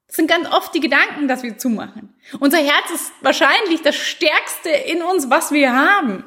Das 0.10 0.16
sind 0.16 0.28
ganz 0.28 0.52
oft 0.52 0.74
die 0.74 0.80
Gedanken, 0.80 1.28
dass 1.28 1.44
wir 1.44 1.60
zumachen. 1.60 2.16
Unser 2.40 2.58
Herz 2.58 2.90
ist 2.92 3.12
wahrscheinlich 3.22 3.84
das 3.84 3.96
Stärkste 3.96 4.70
in 4.70 5.04
uns, 5.04 5.30
was 5.30 5.52
wir 5.52 5.72
haben. 5.72 6.24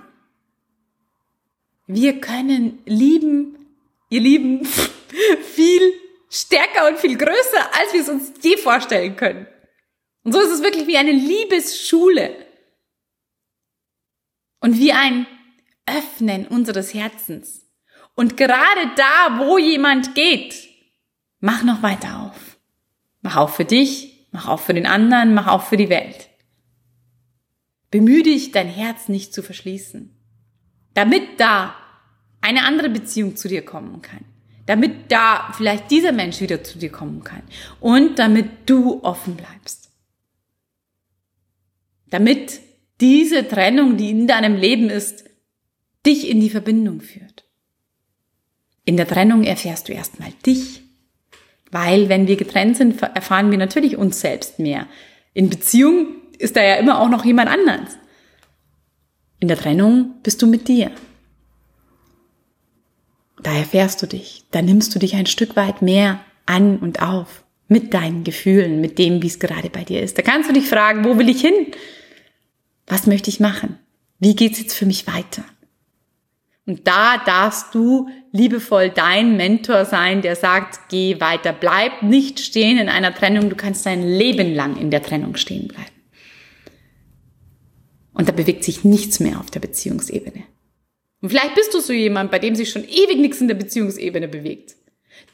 Wir 1.88 2.20
können 2.20 2.78
lieben, 2.86 3.66
ihr 4.08 4.20
Lieben, 4.20 4.64
viel 5.54 5.94
stärker 6.30 6.86
und 6.86 6.98
viel 7.00 7.18
größer, 7.18 7.74
als 7.80 7.92
wir 7.92 8.02
es 8.02 8.08
uns 8.08 8.32
je 8.40 8.56
vorstellen 8.56 9.16
können. 9.16 9.48
Und 10.22 10.32
so 10.32 10.38
ist 10.38 10.52
es 10.52 10.62
wirklich 10.62 10.86
wie 10.86 10.96
eine 10.96 11.10
Liebesschule. 11.10 12.36
Und 14.60 14.78
wie 14.78 14.92
ein 14.92 15.26
Öffnen 15.86 16.46
unseres 16.46 16.94
Herzens. 16.94 17.66
Und 18.14 18.36
gerade 18.36 18.92
da, 18.94 19.40
wo 19.40 19.58
jemand 19.58 20.14
geht, 20.14 20.68
mach 21.40 21.64
noch 21.64 21.82
weiter 21.82 22.20
auf. 22.20 22.51
Mach 23.22 23.36
auch 23.36 23.50
für 23.50 23.64
dich, 23.64 24.26
mach 24.30 24.48
auch 24.48 24.60
für 24.60 24.74
den 24.74 24.86
anderen, 24.86 25.34
mach 25.34 25.46
auch 25.46 25.62
für 25.62 25.76
die 25.76 25.88
Welt. 25.88 26.28
Bemühe 27.90 28.22
dich, 28.22 28.52
dein 28.52 28.68
Herz 28.68 29.08
nicht 29.08 29.32
zu 29.32 29.42
verschließen, 29.42 30.14
damit 30.94 31.40
da 31.40 31.74
eine 32.40 32.64
andere 32.64 32.90
Beziehung 32.90 33.36
zu 33.36 33.48
dir 33.48 33.64
kommen 33.64 34.02
kann, 34.02 34.24
damit 34.66 35.10
da 35.10 35.52
vielleicht 35.56 35.90
dieser 35.90 36.12
Mensch 36.12 36.40
wieder 36.40 36.62
zu 36.62 36.78
dir 36.78 36.90
kommen 36.90 37.24
kann 37.24 37.42
und 37.80 38.18
damit 38.18 38.68
du 38.68 39.02
offen 39.02 39.36
bleibst. 39.36 39.82
damit 42.12 42.60
diese 43.00 43.48
Trennung, 43.48 43.96
die 43.96 44.10
in 44.10 44.26
deinem 44.26 44.54
Leben 44.54 44.90
ist, 44.90 45.24
dich 46.04 46.28
in 46.28 46.40
die 46.40 46.50
Verbindung 46.50 47.00
führt. 47.00 47.48
In 48.84 48.98
der 48.98 49.08
Trennung 49.08 49.44
erfährst 49.44 49.88
du 49.88 49.92
erstmal 49.94 50.30
dich, 50.44 50.81
weil 51.72 52.08
wenn 52.08 52.28
wir 52.28 52.36
getrennt 52.36 52.76
sind, 52.76 53.02
erfahren 53.02 53.50
wir 53.50 53.58
natürlich 53.58 53.96
uns 53.96 54.20
selbst 54.20 54.58
mehr. 54.58 54.86
In 55.34 55.50
Beziehung 55.50 56.06
ist 56.38 56.54
da 56.54 56.62
ja 56.62 56.76
immer 56.76 57.00
auch 57.00 57.08
noch 57.08 57.24
jemand 57.24 57.48
anders. 57.50 57.96
In 59.40 59.48
der 59.48 59.56
Trennung 59.56 60.14
bist 60.22 60.40
du 60.42 60.46
mit 60.46 60.68
dir. 60.68 60.92
Da 63.42 63.52
erfährst 63.52 64.00
du 64.02 64.06
dich, 64.06 64.44
da 64.52 64.62
nimmst 64.62 64.94
du 64.94 65.00
dich 65.00 65.16
ein 65.16 65.26
Stück 65.26 65.56
weit 65.56 65.82
mehr 65.82 66.20
an 66.46 66.78
und 66.78 67.02
auf 67.02 67.42
mit 67.66 67.94
deinen 67.94 68.22
Gefühlen, 68.22 68.80
mit 68.80 68.98
dem, 68.98 69.22
wie 69.22 69.26
es 69.26 69.40
gerade 69.40 69.70
bei 69.70 69.82
dir 69.82 70.02
ist. 70.02 70.18
Da 70.18 70.22
kannst 70.22 70.48
du 70.48 70.52
dich 70.52 70.68
fragen, 70.68 71.04
wo 71.04 71.18
will 71.18 71.30
ich 71.30 71.40
hin? 71.40 71.54
Was 72.86 73.06
möchte 73.06 73.30
ich 73.30 73.40
machen? 73.40 73.78
Wie 74.18 74.36
geht's 74.36 74.60
jetzt 74.60 74.74
für 74.74 74.86
mich 74.86 75.06
weiter? 75.06 75.42
Und 76.64 76.86
da 76.86 77.18
darfst 77.18 77.74
du 77.74 78.08
liebevoll 78.30 78.90
dein 78.90 79.36
Mentor 79.36 79.84
sein, 79.84 80.22
der 80.22 80.36
sagt, 80.36 80.88
geh 80.90 81.20
weiter, 81.20 81.52
bleib 81.52 82.02
nicht 82.02 82.38
stehen 82.38 82.78
in 82.78 82.88
einer 82.88 83.14
Trennung, 83.14 83.50
du 83.50 83.56
kannst 83.56 83.84
dein 83.84 84.02
Leben 84.02 84.54
lang 84.54 84.76
in 84.76 84.90
der 84.90 85.02
Trennung 85.02 85.36
stehen 85.36 85.68
bleiben. 85.68 85.90
Und 88.12 88.28
da 88.28 88.32
bewegt 88.32 88.62
sich 88.62 88.84
nichts 88.84 89.18
mehr 89.18 89.40
auf 89.40 89.50
der 89.50 89.60
Beziehungsebene. 89.60 90.44
Und 91.20 91.30
vielleicht 91.30 91.54
bist 91.54 91.74
du 91.74 91.80
so 91.80 91.92
jemand, 91.92 92.30
bei 92.30 92.38
dem 92.38 92.54
sich 92.54 92.70
schon 92.70 92.84
ewig 92.84 93.18
nichts 93.18 93.40
in 93.40 93.48
der 93.48 93.54
Beziehungsebene 93.54 94.28
bewegt. 94.28 94.76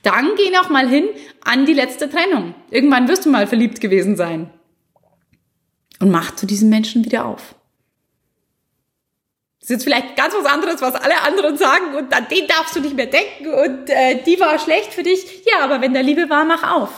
Dann 0.03 0.31
geh 0.37 0.51
noch 0.51 0.71
mal 0.71 0.89
hin 0.89 1.09
an 1.43 1.67
die 1.67 1.73
letzte 1.73 2.09
Trennung. 2.09 2.55
Irgendwann 2.71 3.09
wirst 3.09 3.27
du 3.27 3.31
mal 3.31 3.47
verliebt 3.47 3.81
gewesen 3.81 4.17
sein. 4.17 4.51
Und 5.99 6.11
mach 6.11 6.35
zu 6.37 6.47
diesem 6.47 6.69
Menschen 6.69 7.05
wieder 7.05 7.27
auf. 7.27 7.55
Das 9.61 9.71
ist 9.71 9.71
jetzt 9.71 9.85
vielleicht 9.85 10.17
ganz 10.17 10.35
was 10.35 10.47
anderes, 10.47 10.81
was 10.81 10.95
alle 10.95 11.21
anderen 11.23 11.57
sagen 11.57 11.97
und 11.97 12.15
an 12.15 12.27
den 12.31 12.47
darfst 12.47 12.77
du 12.77 12.81
nicht 12.81 12.95
mehr 12.95 13.07
denken 13.07 13.53
und 13.53 13.91
äh, 13.91 14.23
die 14.25 14.39
war 14.39 14.59
schlecht 14.59 14.95
für 14.95 15.03
dich. 15.03 15.45
Ja, 15.51 15.65
aber 15.65 15.81
wenn 15.81 15.95
da 15.95 16.01
Liebe 16.01 16.31
war, 16.31 16.45
mach 16.45 16.77
auf. 16.77 16.91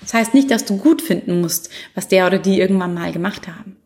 Das 0.00 0.14
heißt 0.14 0.34
nicht, 0.34 0.50
dass 0.50 0.64
du 0.64 0.76
gut 0.78 1.00
finden 1.00 1.40
musst, 1.40 1.70
was 1.94 2.08
der 2.08 2.26
oder 2.26 2.38
die 2.38 2.58
irgendwann 2.58 2.94
mal 2.94 3.12
gemacht 3.12 3.46
haben. 3.46 3.76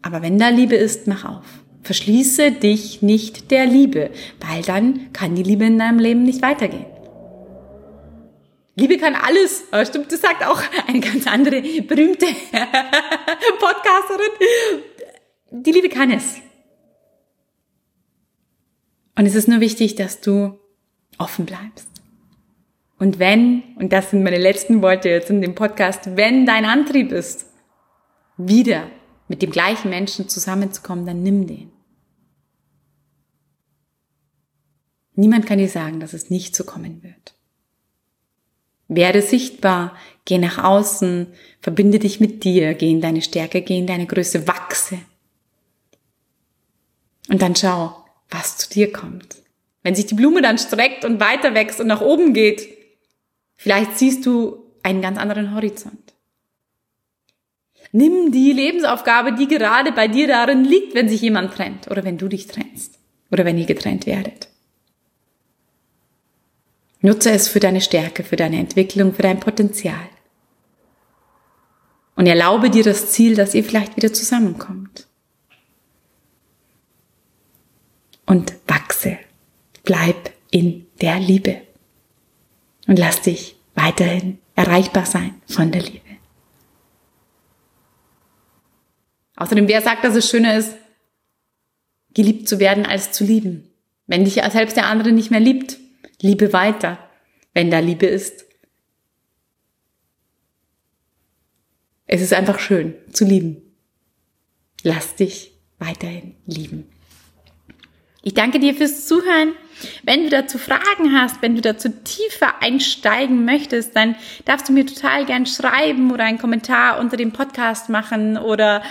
Aber 0.00 0.22
wenn 0.22 0.38
da 0.38 0.48
Liebe 0.48 0.76
ist, 0.76 1.06
mach 1.06 1.24
auf. 1.24 1.44
Verschließe 1.82 2.52
dich 2.52 3.02
nicht 3.02 3.50
der 3.50 3.66
Liebe, 3.66 4.10
weil 4.40 4.62
dann 4.62 5.12
kann 5.12 5.34
die 5.34 5.42
Liebe 5.42 5.66
in 5.66 5.78
deinem 5.78 5.98
Leben 5.98 6.22
nicht 6.22 6.40
weitergehen. 6.40 6.86
Liebe 8.74 8.96
kann 8.96 9.14
alles. 9.14 9.64
Aber 9.70 9.84
stimmt, 9.84 10.12
das 10.12 10.20
sagt 10.20 10.46
auch 10.46 10.62
eine 10.86 11.00
ganz 11.00 11.26
andere 11.26 11.60
berühmte 11.82 12.26
Podcasterin. 13.58 14.30
Die 15.50 15.72
Liebe 15.72 15.88
kann 15.88 16.10
es. 16.10 16.36
Und 19.16 19.26
es 19.26 19.34
ist 19.34 19.48
nur 19.48 19.60
wichtig, 19.60 19.94
dass 19.94 20.20
du 20.20 20.58
offen 21.18 21.46
bleibst. 21.46 21.88
Und 22.98 23.18
wenn, 23.18 23.62
und 23.76 23.92
das 23.92 24.10
sind 24.10 24.22
meine 24.22 24.38
letzten 24.38 24.82
Worte 24.82 25.08
jetzt 25.08 25.30
in 25.30 25.40
dem 25.40 25.54
Podcast, 25.54 26.16
wenn 26.16 26.46
dein 26.46 26.64
Antrieb 26.64 27.12
ist, 27.12 27.46
wieder 28.36 28.90
mit 29.28 29.42
dem 29.42 29.50
gleichen 29.50 29.90
Menschen 29.90 30.28
zusammenzukommen, 30.28 31.06
dann 31.06 31.22
nimm 31.22 31.46
den. 31.46 31.72
Niemand 35.14 35.46
kann 35.46 35.58
dir 35.58 35.68
sagen, 35.68 35.98
dass 35.98 36.12
es 36.12 36.30
nicht 36.30 36.54
so 36.54 36.64
kommen 36.64 37.02
wird. 37.02 37.34
Werde 38.86 39.20
sichtbar, 39.20 39.96
geh 40.24 40.38
nach 40.38 40.62
außen, 40.62 41.26
verbinde 41.60 41.98
dich 41.98 42.20
mit 42.20 42.44
dir, 42.44 42.74
geh 42.74 42.90
in 42.90 43.00
deine 43.00 43.22
Stärke, 43.22 43.62
geh 43.62 43.78
in 43.78 43.86
deine 43.86 44.06
Größe, 44.06 44.46
wachse. 44.46 44.98
Und 47.28 47.42
dann 47.42 47.54
schau, 47.54 48.04
was 48.30 48.56
zu 48.56 48.70
dir 48.70 48.92
kommt. 48.92 49.36
Wenn 49.82 49.94
sich 49.94 50.06
die 50.06 50.14
Blume 50.14 50.42
dann 50.42 50.58
streckt 50.58 51.04
und 51.04 51.20
weiter 51.20 51.54
wächst 51.54 51.80
und 51.80 51.86
nach 51.86 52.00
oben 52.00 52.32
geht, 52.34 52.68
vielleicht 53.56 53.98
siehst 53.98 54.26
du 54.26 54.64
einen 54.82 55.02
ganz 55.02 55.18
anderen 55.18 55.54
Horizont. 55.54 56.14
Nimm 57.92 58.32
die 58.32 58.52
Lebensaufgabe, 58.52 59.32
die 59.32 59.48
gerade 59.48 59.92
bei 59.92 60.08
dir 60.08 60.28
darin 60.28 60.64
liegt, 60.64 60.94
wenn 60.94 61.08
sich 61.08 61.22
jemand 61.22 61.54
trennt 61.54 61.90
oder 61.90 62.04
wenn 62.04 62.18
du 62.18 62.28
dich 62.28 62.46
trennst 62.46 62.98
oder 63.30 63.44
wenn 63.44 63.56
ihr 63.56 63.66
getrennt 63.66 64.06
werdet. 64.06 64.48
Nutze 67.00 67.30
es 67.30 67.48
für 67.48 67.60
deine 67.60 67.80
Stärke, 67.80 68.24
für 68.24 68.36
deine 68.36 68.58
Entwicklung, 68.58 69.14
für 69.14 69.22
dein 69.22 69.40
Potenzial. 69.40 70.08
Und 72.16 72.26
erlaube 72.26 72.68
dir 72.68 72.82
das 72.82 73.12
Ziel, 73.12 73.36
dass 73.36 73.54
ihr 73.54 73.62
vielleicht 73.64 73.96
wieder 73.96 74.12
zusammenkommt. 74.12 75.07
Und 78.28 78.52
wachse. 78.66 79.18
Bleib 79.84 80.32
in 80.50 80.86
der 81.00 81.18
Liebe. 81.18 81.62
Und 82.86 82.98
lass 82.98 83.22
dich 83.22 83.56
weiterhin 83.74 84.38
erreichbar 84.54 85.06
sein 85.06 85.40
von 85.46 85.72
der 85.72 85.82
Liebe. 85.82 86.04
Außerdem, 89.36 89.66
wer 89.66 89.80
sagt, 89.80 90.04
dass 90.04 90.14
es 90.14 90.28
schöner 90.28 90.58
ist, 90.58 90.76
geliebt 92.12 92.48
zu 92.48 92.58
werden, 92.58 92.84
als 92.84 93.12
zu 93.12 93.24
lieben? 93.24 93.70
Wenn 94.06 94.24
dich 94.24 94.34
selbst 94.34 94.76
der 94.76 94.88
andere 94.88 95.12
nicht 95.12 95.30
mehr 95.30 95.40
liebt, 95.40 95.78
liebe 96.20 96.52
weiter, 96.52 96.98
wenn 97.54 97.70
da 97.70 97.78
Liebe 97.78 98.06
ist. 98.06 98.44
Es 102.06 102.20
ist 102.20 102.34
einfach 102.34 102.58
schön 102.58 102.94
zu 103.10 103.24
lieben. 103.24 103.62
Lass 104.82 105.14
dich 105.14 105.52
weiterhin 105.78 106.34
lieben. 106.44 106.90
Ich 108.28 108.34
danke 108.34 108.60
dir 108.60 108.74
fürs 108.74 109.06
Zuhören. 109.06 109.54
Wenn 110.02 110.24
du 110.24 110.28
dazu 110.28 110.58
Fragen 110.58 111.14
hast, 111.14 111.40
wenn 111.40 111.54
du 111.54 111.62
dazu 111.62 111.88
tiefer 111.88 112.60
einsteigen 112.60 113.46
möchtest, 113.46 113.96
dann 113.96 114.16
darfst 114.44 114.68
du 114.68 114.74
mir 114.74 114.84
total 114.84 115.24
gern 115.24 115.46
schreiben 115.46 116.12
oder 116.12 116.24
einen 116.24 116.36
Kommentar 116.36 117.00
unter 117.00 117.16
dem 117.16 117.32
Podcast 117.32 117.88
machen 117.88 118.36
oder 118.36 118.82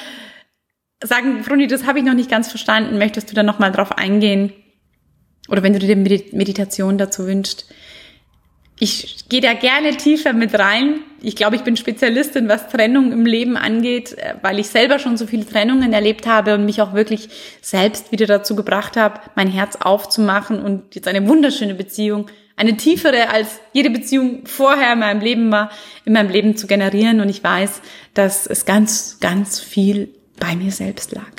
sagen, 1.03 1.43
Froni, 1.43 1.67
das 1.67 1.85
habe 1.85 1.99
ich 1.99 2.05
noch 2.05 2.15
nicht 2.15 2.31
ganz 2.31 2.49
verstanden, 2.49 2.97
möchtest 2.97 3.29
du 3.29 3.35
da 3.35 3.43
nochmal 3.43 3.71
drauf 3.71 3.91
eingehen? 3.91 4.53
Oder 5.49 5.61
wenn 5.61 5.73
du 5.73 5.77
dir 5.77 5.95
Meditation 5.95 6.97
dazu 6.97 7.27
wünschst. 7.27 7.71
Ich 8.79 9.29
gehe 9.29 9.41
da 9.41 9.53
gerne 9.53 9.97
tiefer 9.97 10.33
mit 10.33 10.57
rein. 10.57 11.01
Ich 11.21 11.35
glaube, 11.35 11.55
ich 11.55 11.63
bin 11.63 11.75
Spezialistin, 11.75 12.47
was 12.47 12.69
Trennung 12.69 13.11
im 13.11 13.25
Leben 13.25 13.57
angeht, 13.57 14.17
äh, 14.17 14.35
weil 14.41 14.59
ich 14.59 14.67
selber 14.67 14.99
schon 14.99 15.17
so 15.17 15.25
viele 15.25 15.47
Trennungen 15.47 15.93
erlebt 15.93 16.27
habe 16.27 16.53
und 16.53 16.65
mich 16.65 16.81
auch 16.81 16.93
wirklich 16.93 17.29
selbst 17.61 18.11
wieder 18.11 18.27
dazu 18.27 18.55
gebracht 18.55 18.97
habe, 18.97 19.19
mein 19.35 19.47
Herz 19.47 19.77
aufzumachen 19.77 20.61
und 20.61 20.93
jetzt 20.95 21.07
eine 21.07 21.27
wunderschöne 21.27 21.73
Beziehung, 21.73 22.27
eine 22.55 22.75
tiefere 22.75 23.29
als 23.29 23.59
jede 23.71 23.89
Beziehung 23.89 24.45
vorher 24.45 24.93
in 24.93 24.99
meinem 24.99 25.21
Leben 25.21 25.51
war, 25.51 25.71
in 26.05 26.13
meinem 26.13 26.29
Leben 26.29 26.57
zu 26.57 26.67
generieren. 26.67 27.21
Und 27.21 27.29
ich 27.29 27.43
weiß, 27.43 27.81
dass 28.13 28.47
es 28.47 28.65
ganz, 28.65 29.19
ganz 29.19 29.59
viel 29.59 30.09
bei 30.39 30.55
mir 30.55 30.71
selbst 30.71 31.11
lag. 31.11 31.31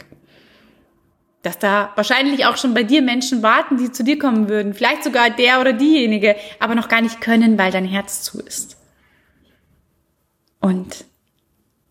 Dass 1.42 1.58
da 1.58 1.92
wahrscheinlich 1.96 2.46
auch 2.46 2.56
schon 2.56 2.72
bei 2.72 2.84
dir 2.84 3.02
Menschen 3.02 3.42
warten, 3.42 3.78
die 3.78 3.90
zu 3.90 4.04
dir 4.04 4.18
kommen 4.18 4.48
würden. 4.48 4.74
Vielleicht 4.74 5.02
sogar 5.02 5.30
der 5.30 5.60
oder 5.60 5.72
diejenige, 5.72 6.36
aber 6.60 6.76
noch 6.76 6.88
gar 6.88 7.00
nicht 7.00 7.20
können, 7.20 7.58
weil 7.58 7.72
dein 7.72 7.84
Herz 7.84 8.22
zu 8.22 8.40
ist. 8.40 8.77
Und 10.60 11.04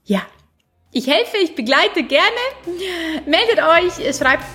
ja, 0.04 0.22
ich 0.92 1.08
helfe, 1.08 1.38
ich 1.44 1.56
begleite 1.56 2.04
gerne. 2.04 2.26
Meldet 3.26 3.60
euch, 3.60 4.16
schreibt 4.16 4.46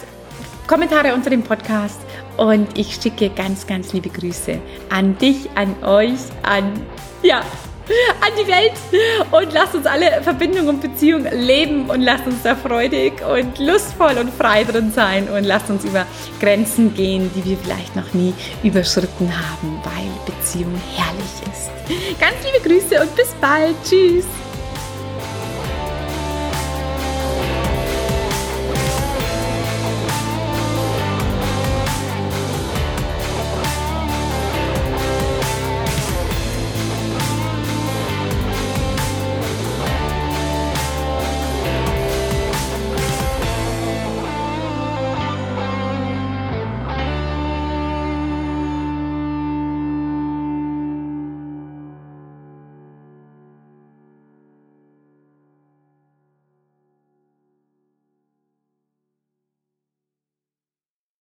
Kommentare 0.66 1.14
unter 1.14 1.30
dem 1.30 1.42
Podcast 1.42 2.00
und 2.36 2.78
ich 2.78 2.94
schicke 2.94 3.30
ganz, 3.30 3.66
ganz 3.66 3.92
liebe 3.92 4.08
Grüße 4.08 4.60
an 4.90 5.18
dich, 5.18 5.50
an 5.54 5.74
euch, 5.82 6.20
an, 6.42 6.72
ja, 7.22 7.40
an 8.20 8.32
die 8.40 8.46
Welt 8.46 8.72
und 9.32 9.52
lasst 9.52 9.74
uns 9.74 9.86
alle 9.86 10.22
Verbindung 10.22 10.68
und 10.68 10.80
Beziehung 10.80 11.26
leben 11.32 11.90
und 11.90 12.00
lasst 12.00 12.26
uns 12.26 12.42
da 12.42 12.54
freudig 12.54 13.14
und 13.26 13.58
lustvoll 13.58 14.16
und 14.18 14.32
frei 14.32 14.64
drin 14.64 14.92
sein 14.92 15.28
und 15.28 15.44
lasst 15.44 15.68
uns 15.68 15.84
über 15.84 16.06
Grenzen 16.40 16.94
gehen, 16.94 17.30
die 17.34 17.44
wir 17.44 17.56
vielleicht 17.56 17.96
noch 17.96 18.14
nie 18.14 18.32
überschritten 18.62 19.30
haben, 19.30 19.80
weil 19.84 20.34
Beziehung 20.34 20.80
herrlich 20.94 21.52
ist. 21.52 21.71
Ganz 22.20 22.36
liebe 22.44 22.68
Grüße 22.68 23.00
und 23.00 23.14
bis 23.16 23.28
bald. 23.40 23.74
Tschüss. 23.84 24.24